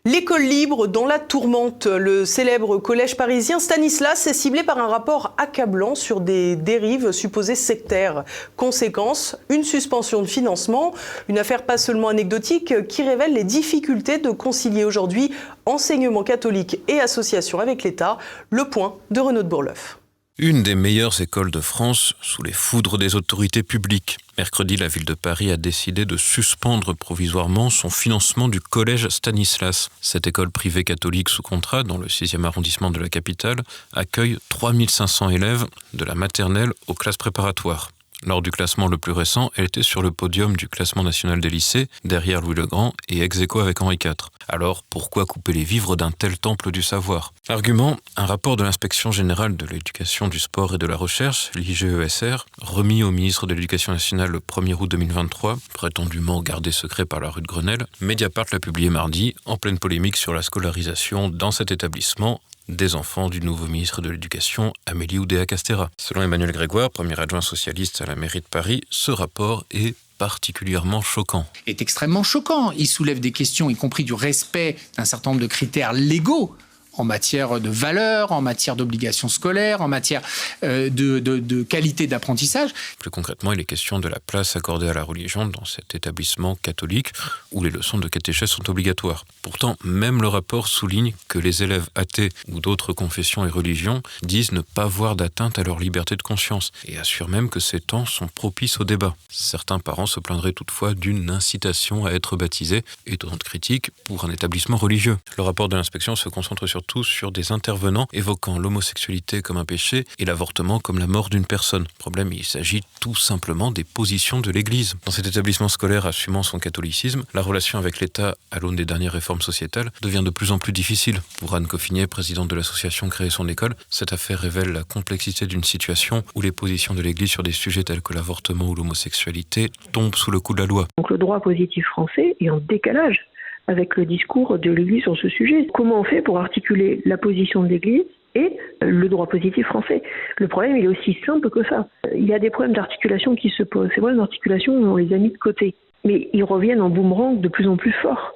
L'école 0.05 0.41
libre 0.41 0.88
dans 0.88 1.05
la 1.05 1.17
tourmente. 1.17 1.86
Le 1.86 2.25
célèbre 2.25 2.77
collège 2.77 3.15
parisien 3.15 3.57
Stanislas 3.57 4.27
est 4.27 4.33
ciblé 4.33 4.62
par 4.62 4.77
un 4.77 4.88
rapport 4.88 5.33
accablant 5.38 5.95
sur 5.95 6.19
des 6.19 6.57
dérives 6.57 7.13
supposées 7.13 7.55
sectaires. 7.55 8.25
Conséquence, 8.57 9.38
une 9.48 9.63
suspension 9.63 10.22
de 10.22 10.27
financement, 10.27 10.93
une 11.29 11.39
affaire 11.39 11.63
pas 11.63 11.77
seulement 11.77 12.10
anecdotique 12.10 12.86
qui 12.88 13.01
révèle 13.01 13.31
les 13.31 13.45
difficultés 13.45 14.17
de 14.17 14.31
concilier 14.31 14.83
aujourd'hui 14.83 15.31
enseignement 15.65 16.24
catholique 16.24 16.81
et 16.89 17.00
association 17.00 17.62
avec 17.62 17.83
l'État. 17.83 18.17
Le 18.50 18.65
point 18.65 18.98
de 19.10 19.22
Renaud 19.22 19.43
de 19.43 19.48
Bourleuf. 19.48 20.02
Une 20.40 20.63
des 20.63 20.74
meilleures 20.74 21.22
écoles 21.22 21.52
de 21.52 21.62
France 21.62 22.16
sous 22.20 22.42
les 22.42 22.54
foudres 22.54 22.98
des 22.98 23.13
autorités 23.13 23.62
publiques. 23.62 24.18
Mercredi, 24.36 24.78
la 24.78 24.88
ville 24.88 25.06
de 25.06 25.13
Paris 25.13 25.52
a 25.52 25.58
décidé 25.58 26.06
de 26.06 26.18
suspendre 26.18 26.96
provisoirement 26.96 27.70
son 27.70 27.92
financement 27.92 28.48
du 28.48 28.60
collège 28.60 29.08
Stanislas. 29.10 29.90
Cette 30.02 30.25
école 30.25 30.50
privée 30.50 30.84
catholique 30.84 31.30
sous 31.30 31.44
contrat 31.44 31.84
dans 31.84 32.00
le 32.00 32.08
6e 32.08 32.46
arrondissement 32.46 32.90
de 32.90 33.00
la 33.00 33.10
capitale 33.10 33.62
accueille 33.94 34.40
3500 34.50 35.30
élèves 35.30 35.68
de 35.94 36.04
la 36.04 36.16
maternelle 36.16 36.74
aux 36.88 36.96
classes 36.96 37.18
préparatoires. 37.18 37.92
Lors 38.25 38.42
du 38.42 38.51
classement 38.51 38.88
le 38.88 38.98
plus 38.98 39.12
récent, 39.12 39.51
elle 39.56 39.65
était 39.65 39.84
sur 39.84 40.01
le 40.01 40.12
podium 40.12 40.56
du 40.56 40.70
classement 40.70 41.03
national 41.03 41.42
des 41.42 41.50
lycées, 41.50 41.88
derrière 42.06 42.42
Louis 42.42 42.56
le 42.56 42.65
Grand 42.65 42.94
et 43.10 43.22
ex 43.22 43.42
aequo 43.42 43.60
avec 43.60 43.82
Henri 43.82 43.98
IV. 44.03 44.13
Alors 44.48 44.84
pourquoi 44.84 45.25
couper 45.25 45.51
les 45.51 45.63
vivres 45.63 45.96
d'un 45.96 46.12
tel 46.12 46.38
temple 46.38 46.72
du 46.72 46.82
savoir? 46.82 47.34
Argument, 47.50 47.98
un 48.15 48.25
rapport 48.25 48.56
de 48.56 48.63
l'inspection 48.63 49.12
générale 49.12 49.58
de 49.58 49.65
l'éducation, 49.65 50.30
du 50.30 50.39
sport 50.39 50.75
et 50.75 50.77
de 50.77 50.88
la 50.88 50.96
recherche, 50.96 51.51
l'IGESR, 51.56 52.46
remis 52.62 53.03
au 53.03 53.12
ministre 53.12 53.46
de 53.46 53.53
l'Éducation 53.53 53.92
nationale 53.92 54.30
le 54.30 54.39
1er 54.39 54.75
août 54.75 54.89
2023, 54.89 55.58
prétendument 55.74 56.42
gardé 56.42 56.72
secret 56.72 57.06
par 57.06 57.20
la 57.20 57.30
rue 57.30 57.42
de 57.42 57.48
Grenelle, 57.48 57.88
Mediapart 58.00 58.46
l'a 58.51 58.60
publié 58.60 58.89
mardi, 58.89 59.36
en 59.46 59.58
pleine 59.58 59.80
polémique 59.80 60.15
sur 60.15 60.34
la 60.34 60.42
scolarisation 60.42 61.30
dans 61.30 61.51
cet 61.51 61.72
établissement 61.72 62.42
des 62.70 62.96
enfants 62.96 63.29
du 63.29 63.41
nouveau 63.41 63.67
ministre 63.67 64.01
de 64.01 64.10
l'Éducation, 64.10 64.74
Amélie 64.86 65.20
Oudéa-Castera. 65.20 65.89
Selon 65.98 66.22
Emmanuel 66.22 66.51
Grégoire, 66.51 66.89
premier 66.89 67.20
adjoint 67.20 67.41
socialiste 67.41 68.01
à 68.01 68.05
la 68.05 68.15
mairie 68.15 68.41
de 68.41 68.46
Paris, 68.50 68.82
ce 68.89 69.12
rapport 69.12 69.65
est 69.72 69.96
particulièrement 70.17 71.01
choquant. 71.01 71.46
Est 71.67 71.82
extrêmement 71.82 72.24
choquant. 72.24 72.72
Il 72.72 72.88
soulève 72.88 73.20
des 73.20 73.32
questions, 73.32 73.70
y 73.70 73.75
compris 73.75 74.03
du 74.03 74.13
respect 74.13 74.77
d'un 74.98 75.05
certain 75.05 75.32
nombre 75.32 75.41
de 75.41 75.48
critères 75.48 75.93
légaux 75.93 76.55
en 76.94 77.04
matière 77.04 77.60
de 77.60 77.70
valeur, 77.70 78.32
en 78.32 78.42
matière 78.42 78.76
d'obligations 78.76 79.28
scolaires, 79.28 79.82
en 79.82 79.88
matière 79.88 80.22
euh, 80.64 80.90
de, 80.90 81.64
qualité 81.64 82.08
d'apprentissage. 82.08 82.72
Plus 83.00 83.10
concrètement, 83.10 83.52
il 83.54 83.60
est 83.60 83.66
question 83.66 84.00
de 84.00 84.08
la 84.08 84.20
place 84.20 84.56
accordée 84.56 84.90
à 84.90 84.94
la 84.94 85.04
religion 85.04 85.46
dans 85.46 85.66
cet 85.66 85.96
établissement 85.96 86.56
catholique 86.56 87.10
où 87.52 87.64
les 87.64 87.70
leçons 87.70 87.98
de 87.98 88.08
catéchèse 88.08 88.50
sont 88.50 88.70
obligatoires. 88.70 89.26
Pourtant, 89.42 89.76
même 89.84 90.22
le 90.22 90.28
rapport 90.28 90.68
souligne 90.68 91.14
que 91.28 91.40
les 91.40 91.64
élèves 91.64 91.88
athées 91.96 92.30
ou 92.48 92.60
d'autres 92.60 92.94
confessions 92.94 93.46
et 93.46 93.50
religions 93.50 94.02
disent 94.22 94.52
ne 94.52 94.62
pas 94.62 94.86
voir 94.86 95.16
d'atteinte 95.16 95.60
à 95.60 95.64
leur 95.64 95.80
liberté 95.80 96.16
de 96.16 96.22
conscience 96.22 96.72
et 96.86 96.98
assurent 96.98 97.30
même 97.30 97.50
que 97.50 97.60
ces 97.60 97.80
temps 97.80 98.06
sont 98.06 98.28
propices 98.28 98.80
au 98.80 98.84
débat. 98.84 99.16
Certains 99.30 99.80
parents 99.80 100.06
se 100.06 100.20
plaindraient 100.20 100.54
toutefois 100.54 100.94
d'une 100.94 101.30
incitation 101.30 102.06
à 102.06 102.12
être 102.12 102.36
baptisé, 102.36 102.84
étonnante 103.08 103.44
critique 103.44 103.92
pour 104.06 104.26
un 104.26 104.32
établissement 104.32 104.78
religieux. 104.78 105.18
Le 105.38 105.44
rapport 105.44 105.70
de 105.70 105.76
l'inspection 105.76 106.16
se 106.16 106.30
concentre 106.30 106.68
sur 106.68 106.83
surtout 106.84 107.04
sur 107.06 107.32
des 107.32 107.54
intervenants 107.54 108.08
évoquant 108.12 108.60
l'homosexualité 108.60 109.42
comme 109.42 109.56
un 109.56 109.63
péché 109.63 110.04
et 110.20 110.25
l'avortement 110.25 110.80
comme 110.80 111.00
la 111.00 111.08
mort 111.08 111.30
d'une 111.30 111.46
personne. 111.46 111.86
Problème, 111.98 112.34
il 112.34 112.44
s'agit 112.44 112.82
tout 113.00 113.16
simplement 113.16 113.72
des 113.72 113.86
positions 113.86 114.42
de 114.42 114.52
l'Église. 114.52 114.96
Dans 115.06 115.13
cet 115.13 115.25
établissement 115.25 115.70
scolaire 115.70 116.06
assumant 116.06 116.44
son 116.44 116.60
catholicisme, 116.60 117.24
la 117.34 117.42
relation 117.42 117.80
avec 117.80 118.02
l'État 118.02 118.36
à 118.52 118.60
l'aune 118.60 118.75
des 118.75 118.84
dernières 118.84 119.13
réformes 119.13 119.42
sociétales 119.42 119.92
devient 120.02 120.24
de 120.25 120.30
plus 120.30 120.52
en 120.52 120.60
plus 120.60 120.74
difficile. 120.74 121.22
Pour 121.40 121.56
Anne 121.56 121.68
Coffinier, 121.68 122.06
présidente 122.06 122.50
de 122.50 122.56
l'association 122.56 123.08
Créer 123.08 123.30
son 123.30 123.48
école, 123.48 123.75
cette 123.90 124.12
affaire 124.12 124.40
révèle 124.40 124.74
la 124.74 124.84
complexité 124.84 125.48
d'une 125.48 125.63
situation 125.63 126.22
où 126.36 126.42
les 126.42 126.52
positions 126.52 126.94
de 126.94 127.02
l'Église 127.02 127.30
sur 127.30 127.44
des 127.44 127.54
sujets 127.54 127.86
tels 127.86 128.02
que 128.02 128.13
l'avortement 128.13 128.68
ou 128.68 128.75
l'homosexualité 128.75 129.70
tombent 129.94 130.16
sous 130.16 130.32
le 130.32 130.42
coup 130.42 130.54
de 130.54 130.60
la 130.60 130.68
loi. 130.68 130.88
Donc 130.98 131.10
le 131.10 131.18
droit 131.18 131.40
positif 131.40 131.86
français 131.86 132.36
est 132.42 132.50
en 132.50 132.58
décalage 132.58 133.20
avec 133.67 133.96
le 133.96 134.05
discours 134.05 134.58
de 134.60 134.72
l'Église 134.72 135.03
sur 135.03 135.17
ce 135.17 135.29
sujet. 135.29 135.67
Comment 135.74 136.00
on 136.00 136.03
fait 136.03 136.22
pour 136.22 136.39
articuler 136.39 137.01
la 137.05 137.17
position 137.17 137.63
de 137.63 137.70
l'Église 137.70 138.03
et 138.36 138.58
le 138.82 139.08
droit 139.08 139.27
positif 139.27 139.65
français? 139.67 140.01
Le 140.38 140.48
problème, 140.48 140.77
il 140.77 140.86
est 140.86 140.88
aussi 140.88 141.17
simple 141.25 141.50
que 141.50 141.63
ça. 141.63 141.88
Il 142.13 142.25
y 142.25 142.34
a 142.34 142.39
des 142.39 142.50
problèmes 142.50 142.75
d'articulation 142.75 143.36
qui 143.36 143.50
se 143.50 143.63
posent. 143.63 143.89
Ces 143.89 144.01
problèmes 144.01 144.20
d'articulation, 144.20 144.74
on 144.74 144.98
les 144.98 145.13
a 145.13 145.17
mis 145.17 145.32
de 145.32 145.38
côté. 145.38 145.75
Mais 146.03 146.29
ils 146.34 146.43
reviennent 146.43 146.82
en 146.82 146.89
boomerang 146.89 147.39
de 147.39 147.48
plus 147.48 147.67
en 147.67 147.77
plus 147.77 147.93
fort. 147.93 148.34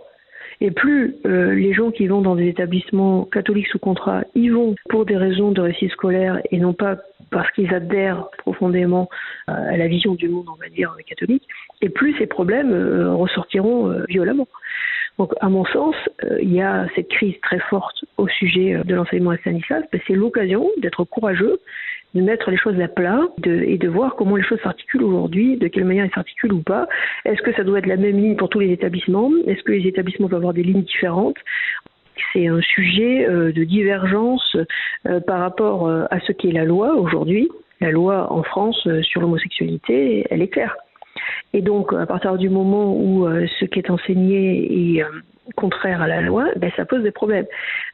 Et 0.59 0.71
plus 0.71 1.15
euh, 1.25 1.53
les 1.53 1.73
gens 1.73 1.91
qui 1.91 2.07
vont 2.07 2.21
dans 2.21 2.35
des 2.35 2.47
établissements 2.47 3.25
catholiques 3.25 3.67
sous 3.67 3.77
contrat 3.77 4.23
y 4.33 4.49
vont 4.49 4.73
pour 4.89 5.05
des 5.05 5.15
raisons 5.15 5.51
de 5.51 5.61
réussite 5.61 5.91
scolaire 5.91 6.41
et 6.49 6.57
non 6.57 6.73
pas 6.73 6.97
parce 7.29 7.51
qu'ils 7.51 7.73
adhèrent 7.73 8.29
profondément 8.39 9.09
à 9.47 9.77
la 9.77 9.87
vision 9.87 10.15
du 10.15 10.29
monde, 10.29 10.45
on 10.49 10.55
va 10.55 10.69
dire, 10.69 10.95
catholique, 11.05 11.43
et 11.81 11.89
plus 11.89 12.17
ces 12.17 12.25
problèmes 12.25 12.71
euh, 12.71 13.13
ressortiront 13.13 13.91
euh, 13.91 14.05
violemment. 14.07 14.47
Donc, 15.17 15.33
à 15.41 15.49
mon 15.49 15.65
sens, 15.65 15.95
euh, 16.23 16.37
il 16.41 16.53
y 16.53 16.61
a 16.61 16.87
cette 16.95 17.09
crise 17.09 17.33
très 17.41 17.59
forte 17.59 18.05
au 18.17 18.27
sujet 18.27 18.75
euh, 18.75 18.83
de 18.83 18.93
l'enseignement 18.93 19.31
à 19.31 19.37
Stanislas. 19.37 19.83
Ben, 19.91 19.99
c'est 20.07 20.13
l'occasion 20.13 20.69
d'être 20.77 21.03
courageux, 21.05 21.59
de 22.13 22.21
mettre 22.21 22.51
les 22.51 22.57
choses 22.57 22.79
à 22.79 22.87
plat 22.87 23.21
de, 23.39 23.63
et 23.63 23.77
de 23.77 23.87
voir 23.87 24.15
comment 24.15 24.35
les 24.35 24.43
choses 24.43 24.59
s'articulent 24.61 25.03
aujourd'hui, 25.03 25.57
de 25.57 25.67
quelle 25.67 25.85
manière 25.85 26.05
elles 26.05 26.13
s'articulent 26.13 26.53
ou 26.53 26.61
pas. 26.61 26.87
Est-ce 27.25 27.41
que 27.41 27.51
ça 27.53 27.63
doit 27.63 27.79
être 27.79 27.87
la 27.87 27.97
même 27.97 28.17
ligne 28.17 28.35
pour 28.35 28.49
tous 28.49 28.59
les 28.59 28.71
établissements? 28.71 29.31
Est-ce 29.47 29.63
que 29.63 29.71
les 29.71 29.87
établissements 29.87 30.27
doivent 30.27 30.41
avoir 30.41 30.53
des 30.53 30.63
lignes 30.63 30.83
différentes? 30.83 31.37
C'est 32.33 32.47
un 32.47 32.61
sujet 32.61 33.27
euh, 33.27 33.51
de 33.51 33.63
divergence 33.63 34.55
par 35.25 35.39
rapport 35.39 35.89
à 35.89 36.19
ce 36.21 36.31
qu'est 36.31 36.51
la 36.51 36.65
loi 36.65 36.95
aujourd'hui. 36.95 37.47
La 37.79 37.91
loi 37.91 38.31
en 38.31 38.43
France 38.43 38.87
sur 39.03 39.21
l'homosexualité, 39.21 40.25
elle 40.29 40.41
est 40.41 40.47
claire. 40.47 40.75
Et 41.53 41.61
donc, 41.61 41.93
à 41.93 42.05
partir 42.05 42.37
du 42.37 42.49
moment 42.49 42.93
où 42.93 43.25
euh, 43.25 43.45
ce 43.59 43.65
qui 43.65 43.79
est 43.79 43.89
enseigné 43.89 44.95
est 44.95 45.03
euh, 45.03 45.09
contraire 45.55 46.01
à 46.01 46.07
la 46.07 46.21
loi, 46.21 46.45
ben, 46.57 46.71
ça 46.75 46.85
pose 46.85 47.03
des 47.03 47.11
problèmes. 47.11 47.45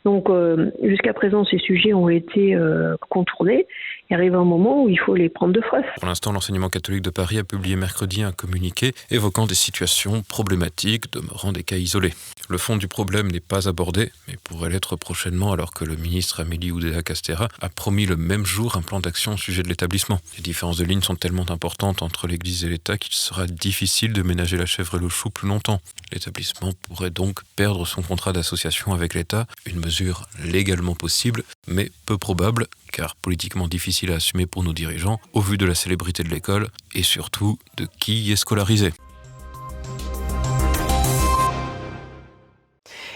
Donc, 0.06 0.30
euh, 0.30 0.72
jusqu'à 0.84 1.14
présent, 1.14 1.46
ces 1.46 1.58
sujets 1.60 1.94
ont 1.94 2.10
été 2.10 2.56
euh, 2.56 2.96
contournés. 3.10 3.68
Il 4.10 4.16
arrive 4.16 4.36
un 4.36 4.44
moment 4.44 4.84
où 4.84 4.90
il 4.90 5.00
faut 5.00 5.16
les 5.16 5.30
prendre 5.30 5.54
de 5.54 5.62
face. 5.62 5.86
Pour 5.96 6.08
l'instant, 6.08 6.32
l'enseignement 6.32 6.70
catholique 6.70 7.02
de 7.02 7.10
Paris 7.10 7.40
a 7.40 7.44
publié 7.44 7.76
mercredi 7.76 8.24
un 8.24 8.32
communiqué 8.32 8.94
évoquant 9.12 9.46
des 9.46 9.56
situations 9.56 10.22
problématiques 10.24 11.12
demeurant 11.14 11.52
des 11.52 11.64
cas 11.64 11.78
isolés. 11.78 12.14
Le 12.50 12.58
fond 12.58 12.76
du 12.76 12.88
problème 12.88 13.32
n'est 13.32 13.40
pas 13.40 13.70
abordé, 13.70 14.12
mais 14.28 14.36
pourrait 14.44 14.70
l'être 14.70 14.96
prochainement 14.96 15.54
alors 15.54 15.74
que 15.74 15.86
le 15.86 15.96
ministre 15.96 16.42
Amélie 16.42 16.72
Oudéa-Castera 16.72 17.48
a 17.62 17.70
promis 17.70 18.06
le 18.06 18.18
même 18.18 18.46
jour 18.46 18.76
un 18.76 18.82
plan 18.82 19.00
d'action 19.00 19.34
au 19.34 19.38
sujet 19.38 19.64
de 19.64 19.70
l'établissement. 19.70 20.20
Les 20.38 20.44
différences 20.44 20.78
de 20.78 20.84
ligne 20.84 21.02
sont 21.02 21.16
tellement 21.16 21.50
importantes 21.50 22.02
entre 22.02 22.28
l'Église 22.28 22.66
et 22.66 22.70
l'État 22.70 22.98
qu'il 22.98 23.14
sera 23.14 23.48
difficile 23.48 24.14
de 24.14 24.22
ménager 24.22 24.58
la 24.58 24.66
chèvre 24.66 24.96
et 24.96 25.00
le 25.00 25.10
chou 25.10 25.30
plus 25.30 25.48
longtemps. 25.48 25.80
L'établissement 26.12 26.72
pourrait 26.88 27.10
donc 27.10 27.40
perdre 27.56 27.86
son 27.86 28.02
contrat 28.02 28.34
d'association 28.34 28.94
avec 28.94 29.14
l'État, 29.14 29.48
une 29.66 29.80
mesure 29.80 30.28
légalement 30.44 30.96
possible, 30.96 31.44
mais 31.68 31.92
peu 32.06 32.18
probable, 32.18 32.68
car 32.92 33.16
politiquement 33.16 33.68
difficile 33.68 34.12
à 34.12 34.16
assumer 34.16 34.46
pour 34.46 34.64
nos 34.64 34.74
dirigeants, 34.74 35.20
au 35.34 35.42
vu 35.42 35.58
de 35.58 35.66
la 35.66 35.76
célébrité 35.76 36.24
de 36.24 36.30
l'école 36.30 36.70
et 36.94 37.04
surtout 37.04 37.58
de 37.78 37.88
qui 38.00 38.22
y 38.22 38.32
est 38.32 38.38
scolarisé. 38.38 38.94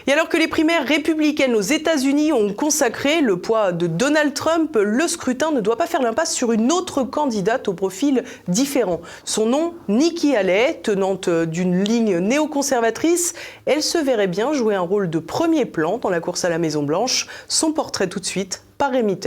Et 0.10 0.14
alors 0.14 0.30
que 0.30 0.38
les 0.38 0.48
primaires 0.48 0.88
républicaines 0.88 1.54
aux 1.54 1.60
États-Unis 1.60 2.32
ont 2.32 2.54
consacré 2.54 3.20
le 3.20 3.36
poids 3.36 3.74
de 3.74 3.88
Donald 3.88 4.34
Trump, 4.34 4.78
le 4.82 5.06
scrutin 5.06 5.52
ne 5.52 5.60
doit 5.60 5.76
pas 5.76 5.86
faire 5.86 6.02
l'impasse 6.02 6.34
sur 6.34 6.54
une 6.54 6.72
autre 6.72 7.04
candidate 7.04 7.68
au 7.68 7.74
profil 7.74 8.24
différent. 8.48 9.02
Son 9.26 9.48
nom, 9.48 9.74
Nikki 9.90 10.34
Haley, 10.34 10.80
tenante 10.82 11.30
d'une 11.30 11.84
ligne 11.84 12.20
néoconservatrice, 12.20 13.34
elle 13.66 13.84
se 13.84 13.98
verrait 13.98 14.28
bien 14.28 14.54
jouer 14.54 14.76
un 14.76 14.82
rôle 14.82 15.10
de 15.10 15.20
premier 15.20 15.66
plan 15.66 15.98
dans 15.98 16.10
la 16.10 16.22
course 16.22 16.46
à 16.46 16.50
la 16.50 16.58
Maison-Blanche. 16.58 17.28
Son 17.50 17.74
portrait 17.74 18.08
tout 18.08 18.22
de 18.22 18.26
suite 18.26 18.64
par 18.78 18.92
Rémi. 18.92 19.18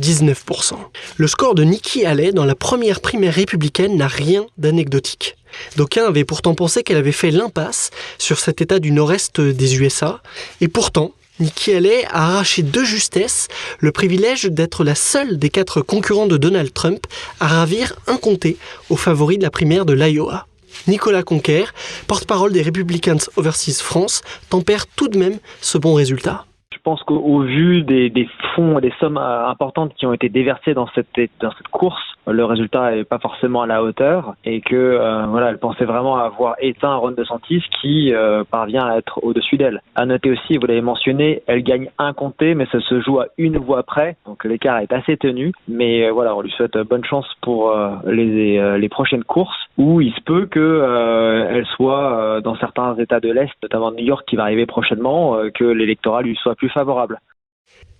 19%. 0.00 0.74
Le 1.16 1.26
score 1.26 1.54
de 1.54 1.64
Nikki 1.64 2.04
Haley 2.04 2.32
dans 2.32 2.44
la 2.44 2.54
première 2.54 3.00
primaire 3.00 3.34
républicaine 3.34 3.96
n'a 3.96 4.08
rien 4.08 4.46
d'anecdotique. 4.58 5.36
D'aucuns 5.76 6.06
avaient 6.06 6.24
pourtant 6.24 6.54
pensé 6.54 6.82
qu'elle 6.82 6.96
avait 6.96 7.12
fait 7.12 7.30
l'impasse 7.30 7.90
sur 8.18 8.38
cet 8.38 8.60
état 8.60 8.78
du 8.78 8.90
nord-est 8.90 9.40
des 9.40 9.80
USA, 9.80 10.20
et 10.60 10.68
pourtant, 10.68 11.12
Nikki 11.40 11.72
Haley 11.72 12.04
a 12.06 12.30
arraché 12.30 12.62
de 12.62 12.82
justesse 12.82 13.46
le 13.78 13.92
privilège 13.92 14.46
d'être 14.46 14.82
la 14.82 14.96
seule 14.96 15.38
des 15.38 15.50
quatre 15.50 15.82
concurrents 15.82 16.26
de 16.26 16.36
Donald 16.36 16.72
Trump 16.72 17.06
à 17.38 17.46
ravir 17.46 17.94
un 18.08 18.16
comté 18.16 18.56
aux 18.90 18.96
favoris 18.96 19.38
de 19.38 19.44
la 19.44 19.50
primaire 19.50 19.84
de 19.84 19.92
l'Iowa. 19.92 20.46
Nicolas 20.86 21.22
Conquer, 21.22 21.64
porte-parole 22.06 22.52
des 22.52 22.62
Republicans 22.62 23.18
Overseas 23.36 23.82
France, 23.82 24.22
tempère 24.48 24.86
tout 24.86 25.08
de 25.08 25.18
même 25.18 25.38
ce 25.60 25.78
bon 25.78 25.94
résultat. 25.94 26.44
Je 26.88 26.90
pense 26.94 27.02
qu'au 27.02 27.40
vu 27.40 27.82
des, 27.82 28.08
des 28.08 28.26
fonds 28.54 28.80
des 28.80 28.94
sommes 28.98 29.18
importantes 29.18 29.92
qui 29.94 30.06
ont 30.06 30.14
été 30.14 30.30
déversées 30.30 30.72
dans 30.72 30.88
cette 30.94 31.68
course, 31.70 32.02
le 32.30 32.44
résultat 32.44 32.94
n'est 32.94 33.04
pas 33.04 33.18
forcément 33.18 33.62
à 33.62 33.66
la 33.66 33.82
hauteur 33.82 34.34
et 34.44 34.60
que 34.60 34.74
euh, 34.76 35.26
voilà, 35.26 35.50
elle 35.50 35.58
pensait 35.58 35.84
vraiment 35.84 36.16
avoir 36.16 36.56
éteint 36.60 36.94
Ron 36.94 37.12
DeSantis 37.12 37.62
qui 37.80 38.12
euh, 38.12 38.44
parvient 38.44 38.86
à 38.86 38.98
être 38.98 39.22
au-dessus 39.22 39.56
d'elle. 39.56 39.82
À 39.94 40.06
noter 40.06 40.30
aussi, 40.30 40.56
vous 40.58 40.66
l'avez 40.66 40.80
mentionné, 40.80 41.42
elle 41.46 41.62
gagne 41.62 41.90
un 41.98 42.12
comté, 42.12 42.54
mais 42.54 42.66
ça 42.70 42.80
se 42.80 43.00
joue 43.00 43.20
à 43.20 43.26
une 43.38 43.58
voix 43.58 43.82
près, 43.82 44.16
donc 44.26 44.44
l'écart 44.44 44.78
est 44.78 44.92
assez 44.92 45.16
tenu. 45.16 45.52
Mais 45.68 46.06
euh, 46.06 46.12
voilà, 46.12 46.34
on 46.34 46.42
lui 46.42 46.50
souhaite 46.50 46.76
bonne 46.78 47.04
chance 47.04 47.26
pour 47.40 47.74
les, 48.06 48.78
les 48.78 48.88
prochaines 48.88 49.24
courses 49.24 49.56
où 49.76 50.00
il 50.00 50.12
se 50.12 50.20
peut 50.20 50.46
que 50.46 51.46
elle 51.50 51.66
soit 51.66 52.40
dans 52.42 52.56
certains 52.56 52.96
États 52.96 53.20
de 53.20 53.30
l'Est, 53.30 53.52
notamment 53.62 53.90
New 53.90 54.04
York 54.04 54.24
qui 54.28 54.36
va 54.36 54.44
arriver 54.44 54.66
prochainement, 54.66 55.38
que 55.54 55.64
l'électorat 55.64 56.22
lui 56.22 56.36
soit 56.36 56.54
plus 56.54 56.68
favorable. 56.68 57.20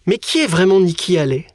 Mais 0.06 0.18
qui 0.18 0.38
est 0.38 0.50
vraiment 0.50 0.80
Nikki 0.80 1.18
Haley? 1.18 1.46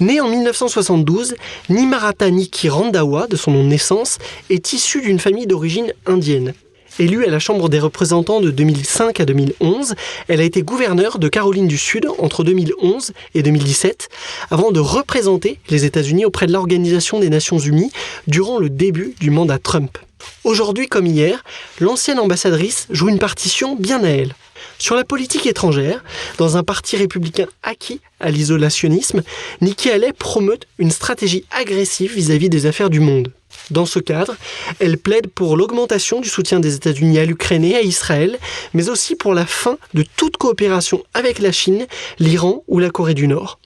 Née 0.00 0.20
en 0.20 0.28
1972, 0.28 1.34
Nimarata 1.68 2.30
Nikki 2.30 2.68
Randhawa, 2.68 3.26
de 3.26 3.36
son 3.36 3.52
nom 3.52 3.64
de 3.64 3.68
naissance, 3.68 4.18
est 4.50 4.72
issue 4.72 5.00
d'une 5.00 5.18
famille 5.18 5.46
d'origine 5.46 5.92
indienne. 6.06 6.54
Élue 6.98 7.24
à 7.24 7.30
la 7.30 7.38
Chambre 7.38 7.70
des 7.70 7.80
représentants 7.80 8.40
de 8.40 8.50
2005 8.50 9.18
à 9.20 9.24
2011, 9.24 9.94
elle 10.28 10.40
a 10.40 10.44
été 10.44 10.62
gouverneure 10.62 11.18
de 11.18 11.28
Caroline 11.28 11.66
du 11.66 11.78
Sud 11.78 12.06
entre 12.18 12.44
2011 12.44 13.12
et 13.34 13.42
2017, 13.42 14.10
avant 14.50 14.72
de 14.72 14.80
représenter 14.80 15.58
les 15.70 15.86
États-Unis 15.86 16.26
auprès 16.26 16.46
de 16.46 16.52
l'Organisation 16.52 17.18
des 17.18 17.30
Nations 17.30 17.58
Unies 17.58 17.90
durant 18.26 18.58
le 18.58 18.68
début 18.68 19.14
du 19.20 19.30
mandat 19.30 19.58
Trump. 19.58 19.96
Aujourd'hui 20.44 20.86
comme 20.86 21.06
hier, 21.06 21.42
l'ancienne 21.80 22.18
ambassadrice 22.18 22.86
joue 22.90 23.08
une 23.08 23.18
partition 23.18 23.74
bien 23.74 24.04
à 24.04 24.08
elle. 24.08 24.34
Sur 24.82 24.96
la 24.96 25.04
politique 25.04 25.46
étrangère, 25.46 26.02
dans 26.38 26.56
un 26.56 26.64
parti 26.64 26.96
républicain 26.96 27.46
acquis 27.62 28.00
à 28.18 28.32
l'isolationnisme, 28.32 29.22
Nikki 29.60 29.90
Haley 29.90 30.12
promeut 30.12 30.58
une 30.78 30.90
stratégie 30.90 31.44
agressive 31.52 32.12
vis-à-vis 32.12 32.48
des 32.48 32.66
affaires 32.66 32.90
du 32.90 32.98
monde. 32.98 33.30
Dans 33.70 33.86
ce 33.86 34.00
cadre, 34.00 34.34
elle 34.80 34.98
plaide 34.98 35.28
pour 35.28 35.56
l'augmentation 35.56 36.20
du 36.20 36.28
soutien 36.28 36.58
des 36.58 36.74
États-Unis 36.74 37.20
à 37.20 37.24
l'Ukraine 37.24 37.64
et 37.64 37.76
à 37.76 37.82
Israël, 37.82 38.40
mais 38.74 38.88
aussi 38.88 39.14
pour 39.14 39.34
la 39.34 39.46
fin 39.46 39.78
de 39.94 40.04
toute 40.16 40.36
coopération 40.36 41.04
avec 41.14 41.38
la 41.38 41.52
Chine, 41.52 41.86
l'Iran 42.18 42.64
ou 42.66 42.80
la 42.80 42.90
Corée 42.90 43.14
du 43.14 43.28
Nord. 43.28 43.60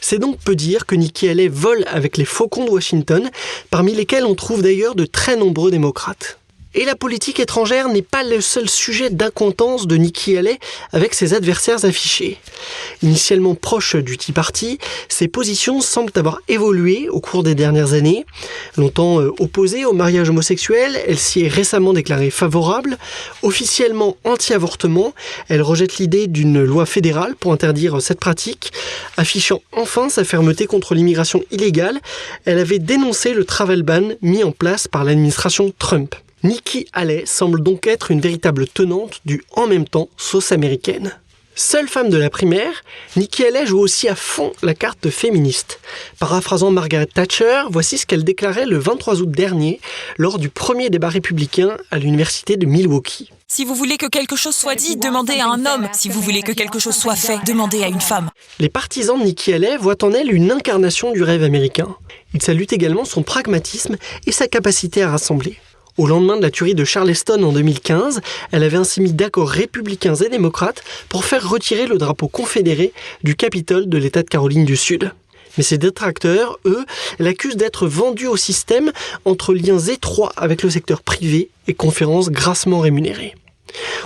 C'est 0.00 0.18
donc 0.18 0.38
peu 0.38 0.56
dire 0.56 0.86
que 0.86 0.94
Nikki 0.94 1.28
Haley 1.28 1.48
vole 1.48 1.84
avec 1.88 2.16
les 2.16 2.24
faucons 2.24 2.64
de 2.64 2.70
Washington, 2.70 3.30
parmi 3.68 3.92
lesquels 3.92 4.24
on 4.24 4.34
trouve 4.34 4.62
d'ailleurs 4.62 4.94
de 4.94 5.04
très 5.04 5.36
nombreux 5.36 5.70
démocrates. 5.70 6.38
Et 6.76 6.84
la 6.84 6.96
politique 6.96 7.38
étrangère 7.38 7.88
n'est 7.88 8.02
pas 8.02 8.24
le 8.24 8.40
seul 8.40 8.68
sujet 8.68 9.08
d'incontence 9.08 9.86
de 9.86 9.96
Nikki 9.96 10.36
Haley 10.36 10.58
avec 10.92 11.14
ses 11.14 11.32
adversaires 11.32 11.84
affichés. 11.84 12.38
Initialement 13.02 13.54
proche 13.54 13.94
du 13.94 14.18
Tea 14.18 14.32
Party, 14.32 14.78
ses 15.08 15.28
positions 15.28 15.80
semblent 15.80 16.10
avoir 16.16 16.40
évolué 16.48 17.08
au 17.08 17.20
cours 17.20 17.44
des 17.44 17.54
dernières 17.54 17.92
années. 17.92 18.26
Longtemps 18.76 19.20
euh, 19.20 19.32
opposée 19.38 19.84
au 19.84 19.92
mariage 19.92 20.30
homosexuel, 20.30 21.00
elle 21.06 21.18
s'y 21.18 21.42
est 21.44 21.48
récemment 21.48 21.92
déclarée 21.92 22.30
favorable. 22.30 22.98
Officiellement 23.42 24.16
anti-avortement, 24.24 25.14
elle 25.48 25.62
rejette 25.62 25.98
l'idée 25.98 26.26
d'une 26.26 26.64
loi 26.64 26.86
fédérale 26.86 27.36
pour 27.36 27.52
interdire 27.52 28.02
cette 28.02 28.18
pratique. 28.18 28.72
Affichant 29.16 29.62
enfin 29.70 30.08
sa 30.08 30.24
fermeté 30.24 30.66
contre 30.66 30.96
l'immigration 30.96 31.44
illégale, 31.52 32.00
elle 32.46 32.58
avait 32.58 32.80
dénoncé 32.80 33.32
le 33.32 33.44
travel 33.44 33.82
ban 33.82 34.14
mis 34.22 34.42
en 34.42 34.50
place 34.50 34.88
par 34.88 35.04
l'administration 35.04 35.72
Trump. 35.78 36.16
Nikki 36.44 36.86
Haley 36.92 37.24
semble 37.24 37.62
donc 37.62 37.86
être 37.86 38.10
une 38.10 38.20
véritable 38.20 38.68
tenante 38.68 39.22
du 39.24 39.42
en 39.52 39.66
même 39.66 39.88
temps 39.88 40.10
sauce 40.18 40.52
américaine. 40.52 41.18
Seule 41.54 41.88
femme 41.88 42.10
de 42.10 42.18
la 42.18 42.28
primaire, 42.28 42.82
Nikki 43.16 43.46
Haley 43.46 43.64
joue 43.64 43.78
aussi 43.78 44.08
à 44.08 44.14
fond 44.14 44.52
la 44.62 44.74
carte 44.74 45.08
féministe. 45.08 45.80
Paraphrasant 46.18 46.70
Margaret 46.70 47.06
Thatcher, 47.06 47.62
voici 47.70 47.96
ce 47.96 48.04
qu'elle 48.04 48.24
déclarait 48.24 48.66
le 48.66 48.76
23 48.76 49.22
août 49.22 49.30
dernier 49.30 49.80
lors 50.18 50.38
du 50.38 50.50
premier 50.50 50.90
débat 50.90 51.08
républicain 51.08 51.78
à 51.90 51.98
l'université 51.98 52.58
de 52.58 52.66
Milwaukee. 52.66 53.30
Si 53.48 53.64
vous 53.64 53.74
voulez 53.74 53.96
que 53.96 54.06
quelque 54.06 54.36
chose 54.36 54.54
soit 54.54 54.74
dit, 54.74 54.98
demandez 54.98 55.38
à 55.40 55.48
un 55.48 55.64
homme. 55.64 55.88
Si 55.94 56.10
vous 56.10 56.20
voulez 56.20 56.42
que 56.42 56.52
quelque 56.52 56.78
chose 56.78 56.96
soit 56.96 57.16
fait, 57.16 57.38
demandez 57.46 57.82
à 57.82 57.88
une 57.88 58.02
femme. 58.02 58.28
Les 58.58 58.68
partisans 58.68 59.18
de 59.18 59.24
Nikki 59.24 59.54
Haley 59.54 59.78
voient 59.78 60.04
en 60.04 60.12
elle 60.12 60.30
une 60.30 60.52
incarnation 60.52 61.10
du 61.10 61.22
rêve 61.22 61.42
américain. 61.42 61.96
Ils 62.34 62.42
saluent 62.42 62.66
également 62.70 63.06
son 63.06 63.22
pragmatisme 63.22 63.96
et 64.26 64.32
sa 64.32 64.46
capacité 64.46 65.02
à 65.02 65.10
rassembler. 65.10 65.56
Au 65.96 66.08
lendemain 66.08 66.36
de 66.36 66.42
la 66.42 66.50
tuerie 66.50 66.74
de 66.74 66.84
Charleston 66.84 67.40
en 67.44 67.52
2015, 67.52 68.20
elle 68.50 68.64
avait 68.64 68.76
ainsi 68.76 69.00
mis 69.00 69.12
d'accord 69.12 69.48
républicains 69.48 70.16
et 70.16 70.28
démocrates 70.28 70.82
pour 71.08 71.24
faire 71.24 71.48
retirer 71.48 71.86
le 71.86 71.98
drapeau 71.98 72.26
confédéré 72.26 72.92
du 73.22 73.36
Capitole 73.36 73.88
de 73.88 73.96
l'État 73.96 74.24
de 74.24 74.28
Caroline 74.28 74.64
du 74.64 74.76
Sud. 74.76 75.12
Mais 75.56 75.62
ses 75.62 75.78
détracteurs, 75.78 76.58
eux, 76.64 76.84
l'accusent 77.20 77.56
d'être 77.56 77.86
vendue 77.86 78.26
au 78.26 78.36
système 78.36 78.90
entre 79.24 79.54
liens 79.54 79.78
étroits 79.78 80.32
avec 80.36 80.64
le 80.64 80.70
secteur 80.70 81.00
privé 81.00 81.48
et 81.68 81.74
conférences 81.74 82.28
grassement 82.28 82.80
rémunérées. 82.80 83.36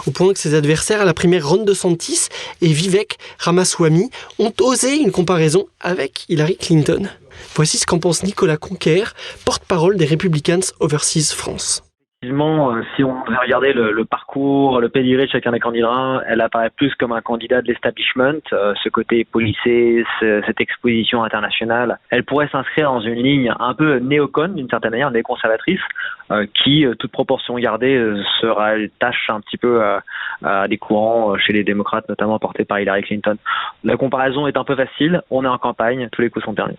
Au 0.07 0.11
point 0.11 0.33
que 0.33 0.39
ses 0.39 0.55
adversaires 0.55 1.01
à 1.01 1.05
la 1.05 1.15
primaire 1.15 1.49
Ron 1.49 1.65
DeSantis 1.65 2.29
et 2.61 2.73
Vivek 2.73 3.19
Ramaswamy 3.39 4.11
ont 4.39 4.53
osé 4.61 4.97
une 4.97 5.13
comparaison 5.13 5.67
avec 5.81 6.25
Hillary 6.29 6.57
Clinton. 6.57 7.09
Voici 7.55 7.79
ce 7.79 7.87
qu'en 7.87 7.99
pense 7.99 8.23
Nicolas 8.23 8.57
Conquer, 8.57 9.05
porte-parole 9.45 9.97
des 9.97 10.07
Republicans 10.07 10.63
Overseas 10.81 11.35
France. 11.35 11.83
Euh, 12.25 12.83
si 12.97 13.05
on 13.05 13.15
devait 13.25 13.73
le, 13.73 14.05
parcours, 14.05 14.81
le 14.81 14.89
pedigree 14.89 15.27
de 15.27 15.31
chacun 15.31 15.53
des 15.53 15.61
candidats, 15.61 16.21
elle 16.27 16.41
apparaît 16.41 16.71
plus 16.71 16.93
comme 16.97 17.13
un 17.13 17.21
candidat 17.21 17.63
de 17.63 17.69
l'establishment, 17.69 18.41
euh, 18.53 18.75
ce 18.83 18.89
côté 18.89 19.25
policé, 19.25 20.05
cette 20.19 20.61
exposition 20.61 21.23
internationale. 21.23 22.01
Elle 22.11 22.25
pourrait 22.25 22.49
s'inscrire 22.49 22.91
dans 22.91 23.01
une 23.01 23.23
ligne 23.23 23.55
un 23.61 23.73
peu 23.73 23.99
néocon, 23.99 24.49
d'une 24.49 24.69
certaine 24.69 24.91
manière, 24.91 25.13
néoconservatrice, 25.13 25.81
euh, 26.33 26.45
qui, 26.55 26.85
toute 26.99 27.13
proportion 27.13 27.57
gardée, 27.57 27.97
sera 28.41 28.73
tâche 28.99 29.31
un 29.31 29.41
petit 29.41 29.57
peu 29.57 29.81
à 30.43 30.67
des 30.67 30.77
courants 30.77 31.39
chez 31.39 31.53
les 31.53 31.63
démocrates, 31.63 32.09
notamment 32.09 32.41
portés 32.41 32.65
par 32.65 32.81
Hillary 32.81 33.03
Clinton. 33.03 33.37
La 33.85 33.97
comparaison 33.97 34.49
est 34.49 34.57
un 34.57 34.65
peu 34.65 34.75
facile, 34.75 35.23
on 35.31 35.45
est 35.45 35.49
en 35.49 35.59
campagne, 35.59 36.09
tous 36.11 36.23
les 36.23 36.31
coups 36.31 36.45
sont 36.45 36.55
permis. 36.55 36.79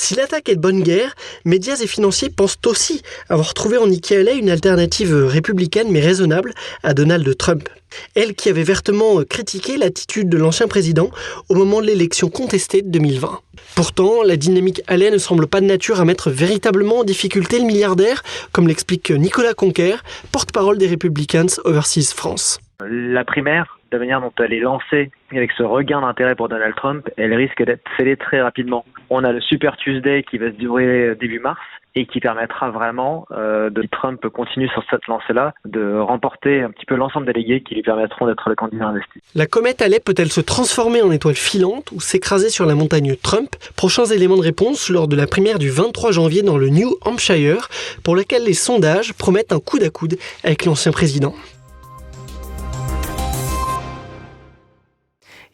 Si 0.00 0.14
l'attaque 0.14 0.48
est 0.48 0.54
de 0.54 0.60
bonne 0.60 0.84
guerre, 0.84 1.16
médias 1.44 1.76
et 1.82 1.88
financiers 1.88 2.30
pensent 2.30 2.56
aussi 2.66 3.02
avoir 3.28 3.52
trouvé 3.52 3.78
en 3.78 3.88
Nikki 3.88 4.14
Haley 4.14 4.38
une 4.38 4.48
alternative 4.48 5.12
républicaine 5.12 5.88
mais 5.90 5.98
raisonnable 5.98 6.54
à 6.84 6.94
Donald 6.94 7.36
Trump. 7.36 7.68
Elle 8.14 8.34
qui 8.34 8.48
avait 8.48 8.62
vertement 8.62 9.20
critiqué 9.28 9.76
l'attitude 9.76 10.28
de 10.28 10.38
l'ancien 10.38 10.68
président 10.68 11.10
au 11.48 11.56
moment 11.56 11.80
de 11.80 11.86
l'élection 11.86 12.30
contestée 12.30 12.82
de 12.82 12.90
2020. 12.90 13.40
Pourtant, 13.74 14.22
la 14.22 14.36
dynamique 14.36 14.82
Haley 14.86 15.10
ne 15.10 15.18
semble 15.18 15.48
pas 15.48 15.60
de 15.60 15.66
nature 15.66 16.00
à 16.00 16.04
mettre 16.04 16.30
véritablement 16.30 17.00
en 17.00 17.04
difficulté 17.04 17.58
le 17.58 17.64
milliardaire, 17.64 18.22
comme 18.52 18.68
l'explique 18.68 19.10
Nicolas 19.10 19.54
Conquer, 19.54 19.96
porte-parole 20.30 20.78
des 20.78 20.88
Republicans 20.88 21.48
Overseas 21.64 22.14
France. 22.14 22.60
La 22.88 23.24
primaire 23.24 23.77
la 23.92 23.98
manière 23.98 24.20
dont 24.20 24.32
elle 24.38 24.52
est 24.52 24.60
lancée, 24.60 25.10
avec 25.32 25.52
ce 25.52 25.62
regain 25.62 26.00
d'intérêt 26.00 26.34
pour 26.34 26.48
Donald 26.48 26.74
Trump, 26.74 27.08
elle 27.16 27.34
risque 27.34 27.62
d'être 27.62 27.82
scellée 27.96 28.16
très 28.16 28.40
rapidement. 28.40 28.84
On 29.10 29.24
a 29.24 29.32
le 29.32 29.40
Super 29.40 29.76
Tuesday 29.76 30.22
qui 30.22 30.38
va 30.38 30.50
se 30.50 30.56
dérouler 30.56 31.14
début 31.14 31.38
mars 31.38 31.60
et 31.94 32.06
qui 32.06 32.20
permettra 32.20 32.70
vraiment 32.70 33.26
euh, 33.32 33.70
de 33.70 33.82
Trump 33.90 34.24
continue 34.28 34.68
sur 34.68 34.84
cette 34.90 35.06
lancée-là, 35.06 35.52
de 35.64 35.98
remporter 35.98 36.62
un 36.62 36.70
petit 36.70 36.86
peu 36.86 36.94
l'ensemble 36.94 37.26
des 37.26 37.32
délégués 37.32 37.62
qui 37.62 37.74
lui 37.74 37.82
permettront 37.82 38.26
d'être 38.26 38.48
le 38.48 38.54
candidat 38.54 38.86
investi. 38.86 39.20
La 39.34 39.46
comète 39.46 39.82
Allais 39.82 40.00
peut-elle 40.00 40.30
se 40.30 40.40
transformer 40.40 41.02
en 41.02 41.10
étoile 41.10 41.34
filante 41.34 41.90
ou 41.92 42.00
s'écraser 42.00 42.50
sur 42.50 42.66
la 42.66 42.74
montagne 42.74 43.16
Trump? 43.16 43.50
Prochains 43.76 44.04
éléments 44.04 44.36
de 44.36 44.42
réponse 44.42 44.90
lors 44.90 45.08
de 45.08 45.16
la 45.16 45.26
primaire 45.26 45.58
du 45.58 45.70
23 45.70 46.12
janvier 46.12 46.42
dans 46.42 46.58
le 46.58 46.68
New 46.68 46.94
Hampshire, 47.04 47.68
pour 48.04 48.14
laquelle 48.14 48.44
les 48.44 48.54
sondages 48.54 49.12
promettent 49.14 49.52
un 49.52 49.60
coude 49.60 49.82
à 49.82 49.90
coude 49.90 50.16
avec 50.44 50.64
l'ancien 50.64 50.92
président. 50.92 51.34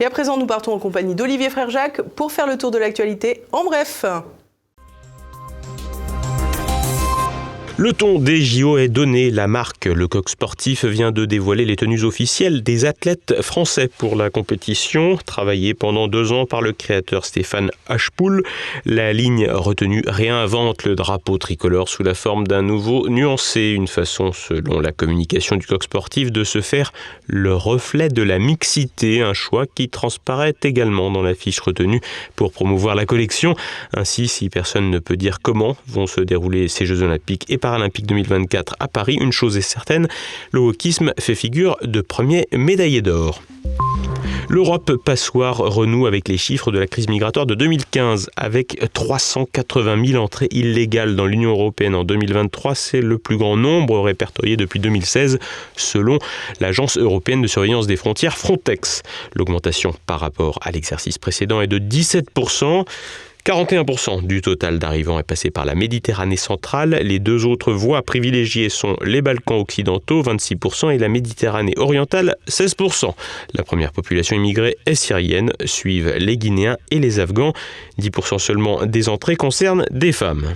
Et 0.01 0.05
à 0.05 0.11
présent, 0.11 0.37
nous 0.37 0.47
partons 0.47 0.73
en 0.73 0.79
compagnie 0.79 1.15
d'Olivier 1.15 1.51
Frère 1.51 1.71
Jacques 1.71 2.03
pour 2.03 2.33
faire 2.33 2.47
le 2.47 2.59
tour 2.59 2.71
de 2.71 2.79
l'actualité 2.79 3.43
en 3.53 3.65
bref. 3.65 4.05
Le 7.85 7.93
ton 7.93 8.19
des 8.19 8.41
JO 8.41 8.79
est 8.79 8.89
donné. 8.89 9.31
La 9.31 9.47
marque 9.47 9.85
Le 9.85 10.09
Coq 10.09 10.31
Sportif 10.31 10.87
vient 10.87 11.13
de 11.13 11.27
dévoiler 11.27 11.67
les 11.67 11.77
tenues 11.77 12.05
officielles 12.05 12.63
des 12.63 12.87
athlètes 12.87 13.43
français 13.43 13.91
pour 13.99 14.17
la 14.17 14.31
compétition. 14.31 15.19
Travaillée 15.27 15.75
pendant 15.75 16.09
deux 16.09 16.33
ans 16.33 16.47
par 16.47 16.63
le 16.63 16.73
créateur 16.73 17.27
Stéphane 17.27 17.71
Hachpoul, 17.87 18.43
la 18.87 19.13
ligne 19.13 19.51
retenue 19.51 20.03
réinvente 20.07 20.85
le 20.85 20.95
drapeau 20.95 21.37
tricolore 21.37 21.91
sous 21.91 22.03
la 22.03 22.15
forme 22.15 22.47
d'un 22.47 22.63
nouveau 22.63 23.11
nuancé. 23.11 23.75
Une 23.77 23.87
façon, 23.87 24.33
selon 24.33 24.81
la 24.81 24.93
communication 24.93 25.57
du 25.57 25.67
Coq 25.67 25.85
Sportif, 25.85 26.33
de 26.33 26.43
se 26.43 26.63
faire 26.63 26.91
le 27.27 27.55
reflet 27.55 28.09
de 28.09 28.23
la 28.23 28.39
mixité. 28.39 29.21
Un 29.21 29.35
choix 29.35 29.67
qui 29.67 29.91
transparaît 29.91 30.57
également 30.63 31.11
dans 31.11 31.21
la 31.21 31.35
fiche 31.35 31.61
retenue 31.61 32.01
pour 32.35 32.51
promouvoir 32.51 32.95
la 32.95 33.05
collection. 33.05 33.55
Ainsi, 33.93 34.27
si 34.27 34.49
personne 34.49 34.89
ne 34.89 35.01
peut 35.01 35.19
dire 35.19 35.41
comment 35.43 35.77
vont 35.87 36.07
se 36.07 36.23
dérouler 36.23 36.69
ces 36.69 36.87
Jeux 36.87 37.03
Olympiques 37.03 37.45
et 37.51 37.59
Paralympiques 37.59 37.74
2024 37.79 38.77
à 38.81 38.89
Paris, 38.89 39.17
une 39.21 39.33
chose 39.33 39.57
est 39.57 39.63
certaine, 39.63 40.09
le 40.53 40.61
wokisme 40.61 41.13
fait 41.19 41.35
figure 41.35 41.77
de 41.83 42.01
premier 42.01 42.47
médaillé 42.53 43.03
d'or. 43.03 43.43
L'Europe 44.49 44.97
passoire 45.05 45.57
renoue 45.57 46.07
avec 46.07 46.29
les 46.29 46.37
chiffres 46.37 46.71
de 46.71 46.79
la 46.79 46.87
crise 46.87 47.09
migratoire 47.09 47.47
de 47.47 47.55
2015, 47.55 48.31
avec 48.37 48.79
380 48.93 50.07
000 50.07 50.23
entrées 50.23 50.49
illégales 50.51 51.17
dans 51.17 51.27
l'Union 51.27 51.51
européenne 51.51 51.95
en 51.95 52.05
2023. 52.05 52.75
C'est 52.75 53.01
le 53.01 53.19
plus 53.19 53.39
grand 53.39 53.57
nombre 53.57 54.01
répertorié 54.01 54.57
depuis 54.57 54.81
2016, 54.81 55.39
selon 55.77 56.19
l'Agence 56.61 56.99
européenne 56.99 57.43
de 57.43 57.47
surveillance 57.47 57.87
des 57.87 57.97
frontières 57.97 58.37
Frontex. 58.37 59.03
L'augmentation 59.35 59.95
par 60.07 60.21
rapport 60.21 60.59
à 60.63 60.71
l'exercice 60.71 61.19
précédent 61.19 61.61
est 61.61 61.67
de 61.67 61.79
17 61.79 62.31
41% 63.45 64.27
du 64.27 64.41
total 64.41 64.79
d'arrivants 64.79 65.19
est 65.19 65.25
passé 65.25 65.51
par 65.51 65.67
la 65.67 65.75
Méditerranée 65.75 66.39
centrale. 66.39 66.99
Les 67.03 67.19
deux 67.19 67.45
autres 67.45 67.73
voies 67.73 68.01
privilégiées 68.01 68.71
sont 68.71 68.97
les 69.05 69.21
Balkans 69.21 69.61
occidentaux, 69.61 70.23
26%, 70.23 70.95
et 70.95 70.99
la 70.99 71.11
Méditerranée 71.11 71.75
orientale, 71.77 72.37
16%. 72.49 73.15
La 73.53 73.63
première 73.63 73.93
population 73.93 74.35
immigrée 74.35 74.79
est 74.87 74.95
syrienne, 74.95 75.53
suivent 75.67 76.15
les 76.17 76.39
Guinéens 76.39 76.79
et 76.91 77.01
les 77.01 77.21
Afghans. 77.21 77.53
10% 78.01 78.39
seulement 78.39 78.87
des 78.87 79.11
entrées 79.11 79.37
concernent 79.37 79.85
des 79.91 80.13
femmes. 80.13 80.55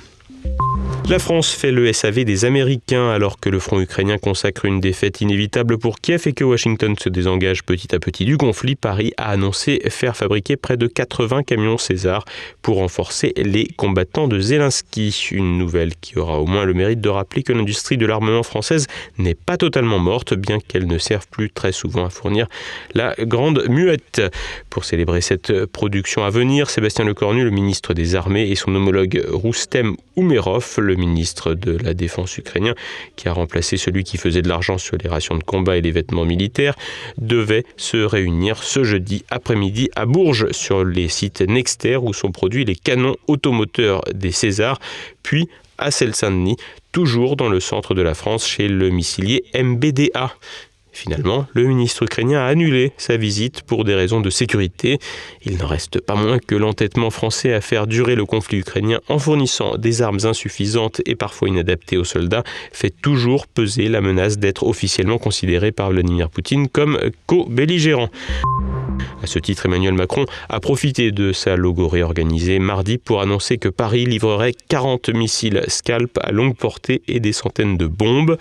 La 1.09 1.19
France 1.19 1.53
fait 1.53 1.73
le 1.73 1.91
SAV 1.91 2.25
des 2.27 2.45
Américains 2.45 3.09
alors 3.09 3.41
que 3.41 3.49
le 3.49 3.59
front 3.59 3.81
ukrainien 3.81 4.19
consacre 4.19 4.67
une 4.67 4.79
défaite 4.79 5.23
inévitable 5.23 5.79
pour 5.79 6.01
Kiev 6.01 6.25
et 6.27 6.35
que 6.35 6.45
Washington 6.45 6.97
se 6.99 7.09
désengage 7.09 7.63
petit 7.65 7.95
à 7.95 7.99
petit 7.99 8.27
du 8.27 8.37
conflit. 8.37 8.77
Paris 8.77 9.15
a 9.17 9.31
annoncé 9.31 9.81
faire 9.89 10.15
fabriquer 10.15 10.57
près 10.57 10.77
de 10.77 10.87
80 10.87 11.45
camions 11.45 11.79
César 11.79 12.27
pour 12.61 12.77
renforcer 12.77 13.33
les 13.37 13.69
combattants 13.69 14.29
de 14.29 14.39
Zelensky. 14.39 15.31
Une 15.31 15.57
nouvelle 15.57 15.97
qui 15.97 16.19
aura 16.19 16.41
au 16.41 16.47
moins 16.47 16.67
le 16.67 16.75
mérite 16.75 17.01
de 17.01 17.09
rappeler 17.09 17.43
que 17.43 17.55
l'industrie 17.55 17.97
de 17.97 18.05
l'armement 18.05 18.43
française 18.43 18.87
n'est 19.17 19.35
pas 19.35 19.57
totalement 19.57 19.99
morte, 19.99 20.35
bien 20.35 20.59
qu'elle 20.61 20.87
ne 20.87 20.99
serve 20.99 21.27
plus 21.29 21.49
très 21.49 21.73
souvent 21.73 22.05
à 22.05 22.11
fournir 22.11 22.49
la 22.93 23.15
grande 23.21 23.65
muette. 23.71 24.21
Pour 24.69 24.85
célébrer 24.85 25.23
cette 25.23 25.65
production 25.65 26.23
à 26.23 26.29
venir, 26.29 26.69
Sébastien 26.69 27.07
Lecornu, 27.07 27.45
le 27.45 27.51
ministre 27.51 27.95
des 27.95 28.15
Armées, 28.15 28.51
et 28.51 28.57
son 28.57 28.75
homologue 28.75 29.25
Roustem 29.33 29.97
Oumerov, 30.17 30.75
le 30.77 30.98
ministre 30.99 31.55
de 31.55 31.79
la 31.79 31.95
Défense 31.95 32.37
ukrainien, 32.37 32.75
qui 33.17 33.29
a 33.29 33.33
remplacé 33.33 33.77
celui 33.77 34.05
qui 34.05 34.19
faisait 34.19 34.43
de 34.43 34.49
l'argent 34.49 34.77
sur 34.77 34.97
les 35.03 35.09
rations 35.09 35.37
de 35.37 35.43
combat 35.43 35.77
et 35.77 35.81
les 35.81 35.91
vêtements 35.91 36.25
militaires, 36.25 36.75
devait 37.17 37.65
se 37.77 37.97
réunir 37.97 38.63
ce 38.63 38.85
jeudi 38.85 39.25
après-midi 39.31 39.91
à 39.97 40.05
Bourges 40.05 40.51
sur 40.53 40.85
les 40.85 41.09
sites 41.09 41.41
Nexter 41.41 41.97
où 41.97 42.13
sont 42.13 42.33
produits 42.33 42.65
les 42.65 42.77
canons 42.77 43.17
automoteurs 43.27 44.03
des 44.13 44.33
Césars, 44.33 44.79
puis 45.23 45.49
à 45.79 45.91
Seine-Saint-Denis, 45.91 46.57
toujours 46.93 47.37
dans 47.37 47.49
le 47.49 47.61
centre 47.61 47.95
de 47.95 48.03
la 48.03 48.15
France 48.15 48.47
chez 48.47 48.69
le 48.69 48.91
missilier 48.91 49.45
MBDA. 49.55 50.35
Finalement, 50.99 51.47
le 51.55 51.63
ministre 51.63 52.03
ukrainien 52.03 52.41
a 52.41 52.47
annulé 52.47 52.91
sa 52.97 53.17
visite 53.17 53.63
pour 53.63 53.85
des 53.85 53.95
raisons 53.95 54.21
de 54.21 54.31
sécurité. 54.31 54.99
Il 55.45 55.57
n'en 55.57 55.69
reste 55.69 56.01
pas 56.01 56.17
moins 56.17 56.41
que 56.41 56.57
l'entêtement 56.57 57.11
français 57.11 57.53
à 57.53 57.61
faire 57.61 57.87
durer 57.87 58.17
le 58.17 58.27
conflit 58.27 58.59
ukrainien 58.59 58.99
en 59.09 59.21
fournissant 59.21 59.77
des 59.77 60.03
armes 60.03 60.19
insuffisantes 60.25 61.01
et 61.07 61.15
parfois 61.15 61.51
inadaptées 61.51 61.99
aux 61.99 62.05
soldats 62.05 62.43
fait 62.73 62.91
toujours 62.91 63.47
peser 63.47 63.89
la 63.89 64.01
menace 64.01 64.39
d'être 64.39 64.67
officiellement 64.67 65.19
considéré 65.19 65.71
par 65.71 65.93
Vladimir 65.93 66.31
Poutine 66.31 66.67
comme 66.67 66.99
co-belligérant. 67.27 68.11
À 69.23 69.27
ce 69.27 69.39
titre, 69.39 69.67
Emmanuel 69.67 69.95
Macron 69.95 70.27
a 70.49 70.61
profité 70.61 71.13
de 71.13 71.33
sa 71.33 71.57
logorée 71.57 72.03
organisée 72.03 72.59
mardi 72.59 72.99
pour 72.99 73.21
annoncer 73.21 73.59
que 73.59 73.69
Paris 73.69 74.05
livrerait 74.07 74.55
40 74.69 75.11
missiles 75.11 75.63
Scalp 75.69 76.19
à 76.23 76.33
longue 76.33 76.57
portée 76.57 77.03
et 77.09 77.21
des 77.21 77.33
centaines 77.33 77.77
de 77.77 77.87
bombes. 77.87 78.37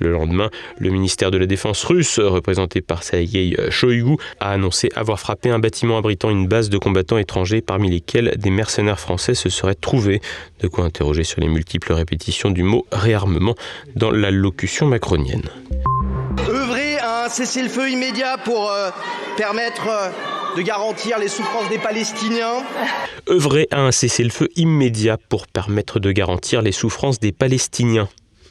Le 0.00 0.10
lendemain, 0.10 0.50
le 0.78 0.90
ministère 0.90 1.30
de 1.30 1.38
la 1.38 1.46
Défense 1.46 1.84
russe, 1.84 2.18
représenté 2.18 2.80
par 2.80 3.02
Sergei 3.02 3.54
Shoigu, 3.70 4.16
a 4.40 4.50
annoncé 4.50 4.88
avoir 4.96 5.20
frappé 5.20 5.50
un 5.50 5.58
bâtiment 5.58 5.98
abritant 5.98 6.30
une 6.30 6.48
base 6.48 6.70
de 6.70 6.78
combattants 6.78 7.18
étrangers 7.18 7.60
parmi 7.60 7.90
lesquels 7.90 8.34
des 8.36 8.50
mercenaires 8.50 8.98
français 8.98 9.34
se 9.34 9.48
seraient 9.50 9.74
trouvés. 9.74 10.20
De 10.60 10.68
quoi 10.68 10.84
interroger 10.84 11.24
sur 11.24 11.40
les 11.40 11.48
multiples 11.48 11.92
répétitions 11.92 12.50
du 12.50 12.62
mot 12.62 12.86
réarmement 12.92 13.54
dans 13.94 14.10
l'allocution 14.10 14.86
macronienne. 14.86 15.42
Œuvrer 16.48 16.98
à 16.98 17.24
un 17.24 17.28
cessez-le-feu 17.28 17.90
immédiat 17.90 18.38
pour 18.38 18.70
euh, 18.70 18.90
permettre 19.36 19.88
euh, 19.88 20.56
de 20.56 20.62
garantir 20.62 21.18
les 21.18 21.28
souffrances 21.28 21.68
des 21.68 21.78
Palestiniens. 21.78 22.64
Œuvrer 23.28 23.68
à 23.70 23.80
un 23.80 23.92
cessez-le-feu 23.92 24.48
immédiat 24.56 25.18
pour 25.28 25.46
permettre 25.46 26.00
de 26.00 26.12
garantir 26.12 26.62
les 26.62 26.72
souffrances 26.72 27.20
des 27.20 27.32
Palestiniens. 27.32 28.08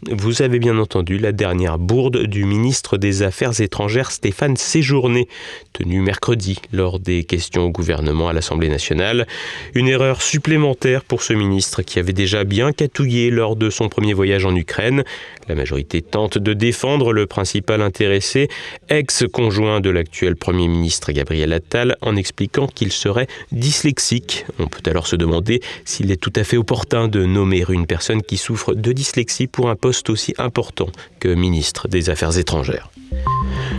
Vous 0.08 0.42
avez 0.42 0.60
bien 0.60 0.78
entendu 0.78 1.18
la 1.18 1.34
dernière 1.34 1.78
bourde 1.78 2.24
du 2.26 2.46
ministre 2.46 2.96
des 2.96 3.22
Affaires 3.22 3.60
étrangères 3.60 4.12
Stéphane 4.12 4.56
Séjourné, 4.56 5.28
tenue 5.74 6.00
mercredi 6.00 6.60
lors 6.72 7.02
des 7.02 7.26
questions 7.26 7.66
au 7.66 7.70
gouvernement 7.70 8.30
à 8.30 8.34
l'Assemblée 8.34 8.70
nationale. 8.70 9.28
Une 9.76 9.90
erreur 9.90 10.22
supplémentaire 10.22 11.04
pour 11.04 11.22
ce 11.22 11.34
ministre 11.34 11.82
qui 11.82 12.00
avait 12.00 12.14
déjà 12.14 12.46
bien 12.46 12.72
catouillé 12.72 13.30
lors 13.30 13.58
de 13.58 13.70
son 13.70 13.90
premier 13.90 14.14
voyage 14.14 14.46
en 14.46 14.56
Ukraine. 14.56 15.04
La 15.50 15.56
majorité 15.56 16.02
tente 16.02 16.38
de 16.38 16.54
défendre 16.54 17.12
le 17.12 17.26
principal 17.26 17.82
intéressé, 17.82 18.48
ex-conjoint 18.88 19.82
de 19.82 19.90
l'actuel 19.90 20.38
Premier 20.38 20.70
ministre 20.70 21.12
Gabriel 21.12 21.52
Attal, 21.52 21.98
en 22.02 22.16
expliquant 22.16 22.68
qu'il 22.68 22.94
serait 22.94 23.28
dyslexique. 23.52 24.46
On 24.60 24.68
peut 24.68 24.90
alors 24.90 25.08
se 25.08 25.18
demander 25.18 25.60
s'il 25.84 26.10
est 26.10 26.22
tout 26.22 26.34
à 26.38 26.46
fait 26.46 26.56
opportun 26.58 27.10
de 27.10 27.26
nommer 27.26 27.66
une 27.68 27.86
personne 27.86 28.22
qui 28.22 28.38
souffre 28.38 28.76
de 28.76 28.94
dyslexie 28.94 29.48
pour 29.48 29.70
un 29.70 29.76
poste 29.76 29.89
aussi 30.10 30.34
important 30.38 30.90
que 31.20 31.30
ministre 31.30 31.88
des 31.88 32.10
Affaires 32.10 32.38
étrangères. 32.38 32.90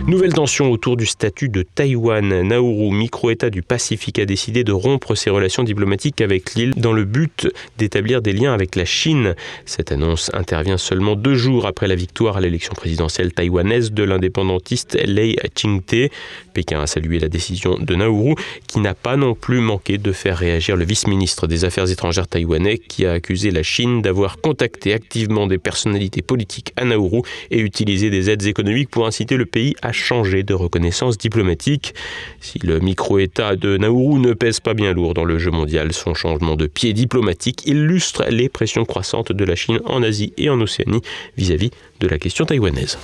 Nouvelle 0.07 0.33
tension 0.33 0.71
autour 0.71 0.97
du 0.97 1.05
statut 1.05 1.49
de 1.49 1.61
Taïwan. 1.61 2.41
Nauru, 2.41 2.91
micro-État 2.91 3.51
du 3.51 3.61
Pacifique, 3.61 4.17
a 4.17 4.25
décidé 4.25 4.63
de 4.63 4.71
rompre 4.71 5.13
ses 5.15 5.29
relations 5.29 5.63
diplomatiques 5.63 6.21
avec 6.21 6.55
l'île 6.55 6.73
dans 6.75 6.91
le 6.91 7.05
but 7.05 7.47
d'établir 7.77 8.21
des 8.21 8.33
liens 8.33 8.53
avec 8.53 8.75
la 8.75 8.83
Chine. 8.83 9.35
Cette 9.65 9.91
annonce 9.91 10.31
intervient 10.33 10.77
seulement 10.77 11.15
deux 11.15 11.35
jours 11.35 11.67
après 11.67 11.87
la 11.87 11.95
victoire 11.95 12.37
à 12.37 12.41
l'élection 12.41 12.73
présidentielle 12.73 13.31
taïwanaise 13.31 13.91
de 13.91 14.03
l'indépendantiste 14.03 14.97
Lei 15.05 15.35
Ching-te. 15.55 16.09
Pékin 16.53 16.81
a 16.81 16.87
salué 16.87 17.19
la 17.19 17.29
décision 17.29 17.77
de 17.77 17.95
Nauru, 17.95 18.35
qui 18.67 18.79
n'a 18.79 18.95
pas 18.95 19.17
non 19.17 19.35
plus 19.35 19.59
manqué 19.59 19.99
de 19.99 20.11
faire 20.11 20.37
réagir 20.37 20.75
le 20.75 20.83
vice-ministre 20.83 21.47
des 21.47 21.63
Affaires 21.63 21.89
étrangères 21.89 22.27
taïwanais, 22.27 22.79
qui 22.79 23.05
a 23.05 23.13
accusé 23.13 23.51
la 23.51 23.63
Chine 23.63 24.01
d'avoir 24.01 24.41
contacté 24.41 24.93
activement 24.93 25.45
des 25.45 25.59
personnalités 25.59 26.00
politiques 26.21 26.73
à 26.75 26.85
Nauru 26.85 27.21
et 27.49 27.59
utilisé 27.59 28.09
des 28.09 28.29
aides 28.29 28.45
économiques 28.45 28.89
pour 28.89 29.05
inciter 29.05 29.37
le 29.37 29.45
pays 29.45 29.75
à 29.81 29.91
changer 29.91 30.43
de 30.43 30.53
reconnaissance 30.53 31.17
diplomatique. 31.17 31.93
Si 32.39 32.59
le 32.59 32.79
micro-État 32.79 33.55
de 33.55 33.77
Nauru 33.77 34.19
ne 34.19 34.33
pèse 34.33 34.59
pas 34.59 34.73
bien 34.73 34.93
lourd 34.93 35.13
dans 35.13 35.25
le 35.25 35.37
jeu 35.37 35.51
mondial, 35.51 35.93
son 35.93 36.13
changement 36.13 36.55
de 36.55 36.67
pied 36.67 36.93
diplomatique 36.93 37.65
illustre 37.65 38.25
les 38.29 38.49
pressions 38.49 38.85
croissantes 38.85 39.31
de 39.31 39.45
la 39.45 39.55
Chine 39.55 39.79
en 39.85 40.03
Asie 40.03 40.33
et 40.37 40.49
en 40.49 40.59
Océanie 40.59 41.01
vis-à-vis 41.37 41.71
de 41.99 42.07
la 42.07 42.17
question 42.17 42.45
taïwanaise. 42.45 42.97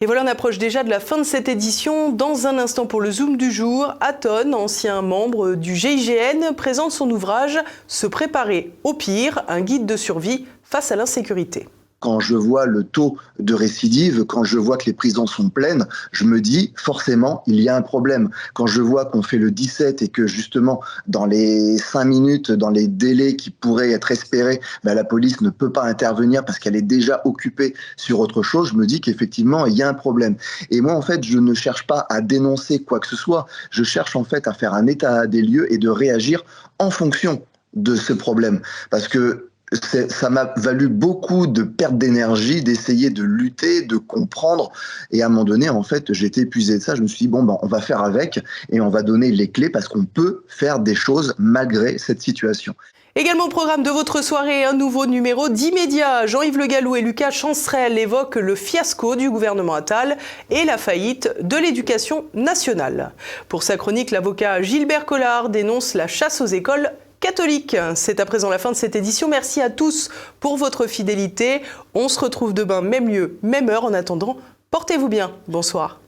Et 0.00 0.06
voilà, 0.06 0.22
on 0.22 0.28
approche 0.28 0.58
déjà 0.58 0.84
de 0.84 0.90
la 0.90 1.00
fin 1.00 1.18
de 1.18 1.24
cette 1.24 1.48
édition. 1.48 2.10
Dans 2.10 2.46
un 2.46 2.56
instant 2.58 2.86
pour 2.86 3.00
le 3.00 3.10
Zoom 3.10 3.36
du 3.36 3.50
jour, 3.50 3.94
Aton, 4.00 4.52
ancien 4.52 5.02
membre 5.02 5.56
du 5.56 5.74
GIGN, 5.74 6.54
présente 6.56 6.92
son 6.92 7.10
ouvrage 7.10 7.58
Se 7.88 8.06
préparer 8.06 8.70
au 8.84 8.94
pire, 8.94 9.42
un 9.48 9.60
guide 9.60 9.86
de 9.86 9.96
survie 9.96 10.46
face 10.62 10.92
à 10.92 10.96
l'insécurité. 10.96 11.66
Quand 12.00 12.20
je 12.20 12.36
vois 12.36 12.66
le 12.66 12.84
taux 12.84 13.16
de 13.38 13.54
récidive, 13.54 14.24
quand 14.24 14.44
je 14.44 14.58
vois 14.58 14.76
que 14.76 14.86
les 14.86 14.92
prisons 14.92 15.26
sont 15.26 15.50
pleines, 15.50 15.86
je 16.12 16.24
me 16.24 16.40
dis 16.40 16.72
forcément 16.76 17.42
il 17.46 17.60
y 17.60 17.68
a 17.68 17.76
un 17.76 17.82
problème. 17.82 18.30
Quand 18.54 18.66
je 18.66 18.80
vois 18.80 19.06
qu'on 19.06 19.22
fait 19.22 19.38
le 19.38 19.50
17 19.50 20.02
et 20.02 20.08
que 20.08 20.26
justement 20.26 20.80
dans 21.06 21.26
les 21.26 21.76
5 21.78 22.04
minutes, 22.04 22.52
dans 22.52 22.70
les 22.70 22.86
délais 22.86 23.34
qui 23.36 23.50
pourraient 23.50 23.90
être 23.90 24.10
espérés, 24.12 24.60
ben, 24.84 24.94
la 24.94 25.04
police 25.04 25.40
ne 25.40 25.50
peut 25.50 25.72
pas 25.72 25.84
intervenir 25.84 26.44
parce 26.44 26.58
qu'elle 26.58 26.76
est 26.76 26.82
déjà 26.82 27.20
occupée 27.24 27.74
sur 27.96 28.20
autre 28.20 28.42
chose, 28.42 28.70
je 28.70 28.74
me 28.74 28.86
dis 28.86 29.00
qu'effectivement 29.00 29.66
il 29.66 29.76
y 29.76 29.82
a 29.82 29.88
un 29.88 29.94
problème. 29.94 30.36
Et 30.70 30.80
moi 30.80 30.94
en 30.94 31.02
fait 31.02 31.24
je 31.24 31.38
ne 31.38 31.54
cherche 31.54 31.86
pas 31.86 32.06
à 32.10 32.20
dénoncer 32.20 32.80
quoi 32.80 33.00
que 33.00 33.08
ce 33.08 33.16
soit, 33.16 33.46
je 33.70 33.82
cherche 33.82 34.14
en 34.14 34.24
fait 34.24 34.46
à 34.46 34.52
faire 34.52 34.74
un 34.74 34.86
état 34.86 35.26
des 35.26 35.42
lieux 35.42 35.72
et 35.72 35.78
de 35.78 35.88
réagir 35.88 36.44
en 36.78 36.90
fonction 36.90 37.42
de 37.74 37.96
ce 37.96 38.12
problème. 38.12 38.60
Parce 38.90 39.08
que 39.08 39.48
ça 39.72 40.30
m'a 40.30 40.52
valu 40.56 40.88
beaucoup 40.88 41.46
de 41.46 41.62
perte 41.62 41.98
d'énergie, 41.98 42.62
d'essayer 42.62 43.10
de 43.10 43.22
lutter, 43.22 43.82
de 43.82 43.96
comprendre. 43.96 44.72
Et 45.10 45.22
à 45.22 45.26
un 45.26 45.28
moment 45.28 45.44
donné, 45.44 45.68
en 45.68 45.82
fait, 45.82 46.12
j'étais 46.12 46.42
épuisé 46.42 46.78
de 46.78 46.82
ça. 46.82 46.94
Je 46.94 47.02
me 47.02 47.06
suis 47.06 47.26
dit, 47.26 47.28
bon, 47.28 47.42
ben, 47.42 47.58
on 47.62 47.66
va 47.66 47.80
faire 47.80 48.02
avec 48.02 48.40
et 48.70 48.80
on 48.80 48.88
va 48.88 49.02
donner 49.02 49.30
les 49.30 49.48
clés 49.48 49.70
parce 49.70 49.88
qu'on 49.88 50.04
peut 50.04 50.44
faire 50.48 50.78
des 50.78 50.94
choses 50.94 51.34
malgré 51.38 51.98
cette 51.98 52.22
situation. 52.22 52.74
Également 53.14 53.46
au 53.46 53.48
programme 53.48 53.82
de 53.82 53.90
votre 53.90 54.22
soirée, 54.22 54.64
un 54.64 54.74
nouveau 54.74 55.06
numéro 55.06 55.48
d'immédiat. 55.48 56.26
Jean-Yves 56.26 56.56
Le 56.56 56.66
Gallou 56.66 56.94
et 56.94 57.00
Lucas 57.00 57.32
Chancerelle 57.32 57.98
évoquent 57.98 58.36
le 58.36 58.54
fiasco 58.54 59.16
du 59.16 59.28
gouvernement 59.28 59.74
Attal 59.74 60.16
et 60.50 60.64
la 60.64 60.78
faillite 60.78 61.34
de 61.40 61.56
l'éducation 61.56 62.26
nationale. 62.32 63.10
Pour 63.48 63.64
sa 63.64 63.76
chronique, 63.76 64.12
l'avocat 64.12 64.62
Gilbert 64.62 65.04
Collard 65.04 65.48
dénonce 65.48 65.94
la 65.94 66.06
chasse 66.06 66.40
aux 66.40 66.46
écoles 66.46 66.92
catholique. 67.20 67.76
C'est 67.94 68.20
à 68.20 68.26
présent 68.26 68.50
la 68.50 68.58
fin 68.58 68.70
de 68.70 68.76
cette 68.76 68.96
édition. 68.96 69.28
Merci 69.28 69.60
à 69.60 69.70
tous 69.70 70.10
pour 70.40 70.56
votre 70.56 70.86
fidélité. 70.86 71.62
On 71.94 72.08
se 72.08 72.20
retrouve 72.20 72.54
demain, 72.54 72.80
même 72.80 73.08
lieu, 73.08 73.38
même 73.42 73.68
heure. 73.68 73.84
En 73.84 73.94
attendant, 73.94 74.38
portez-vous 74.70 75.08
bien. 75.08 75.32
Bonsoir. 75.46 76.00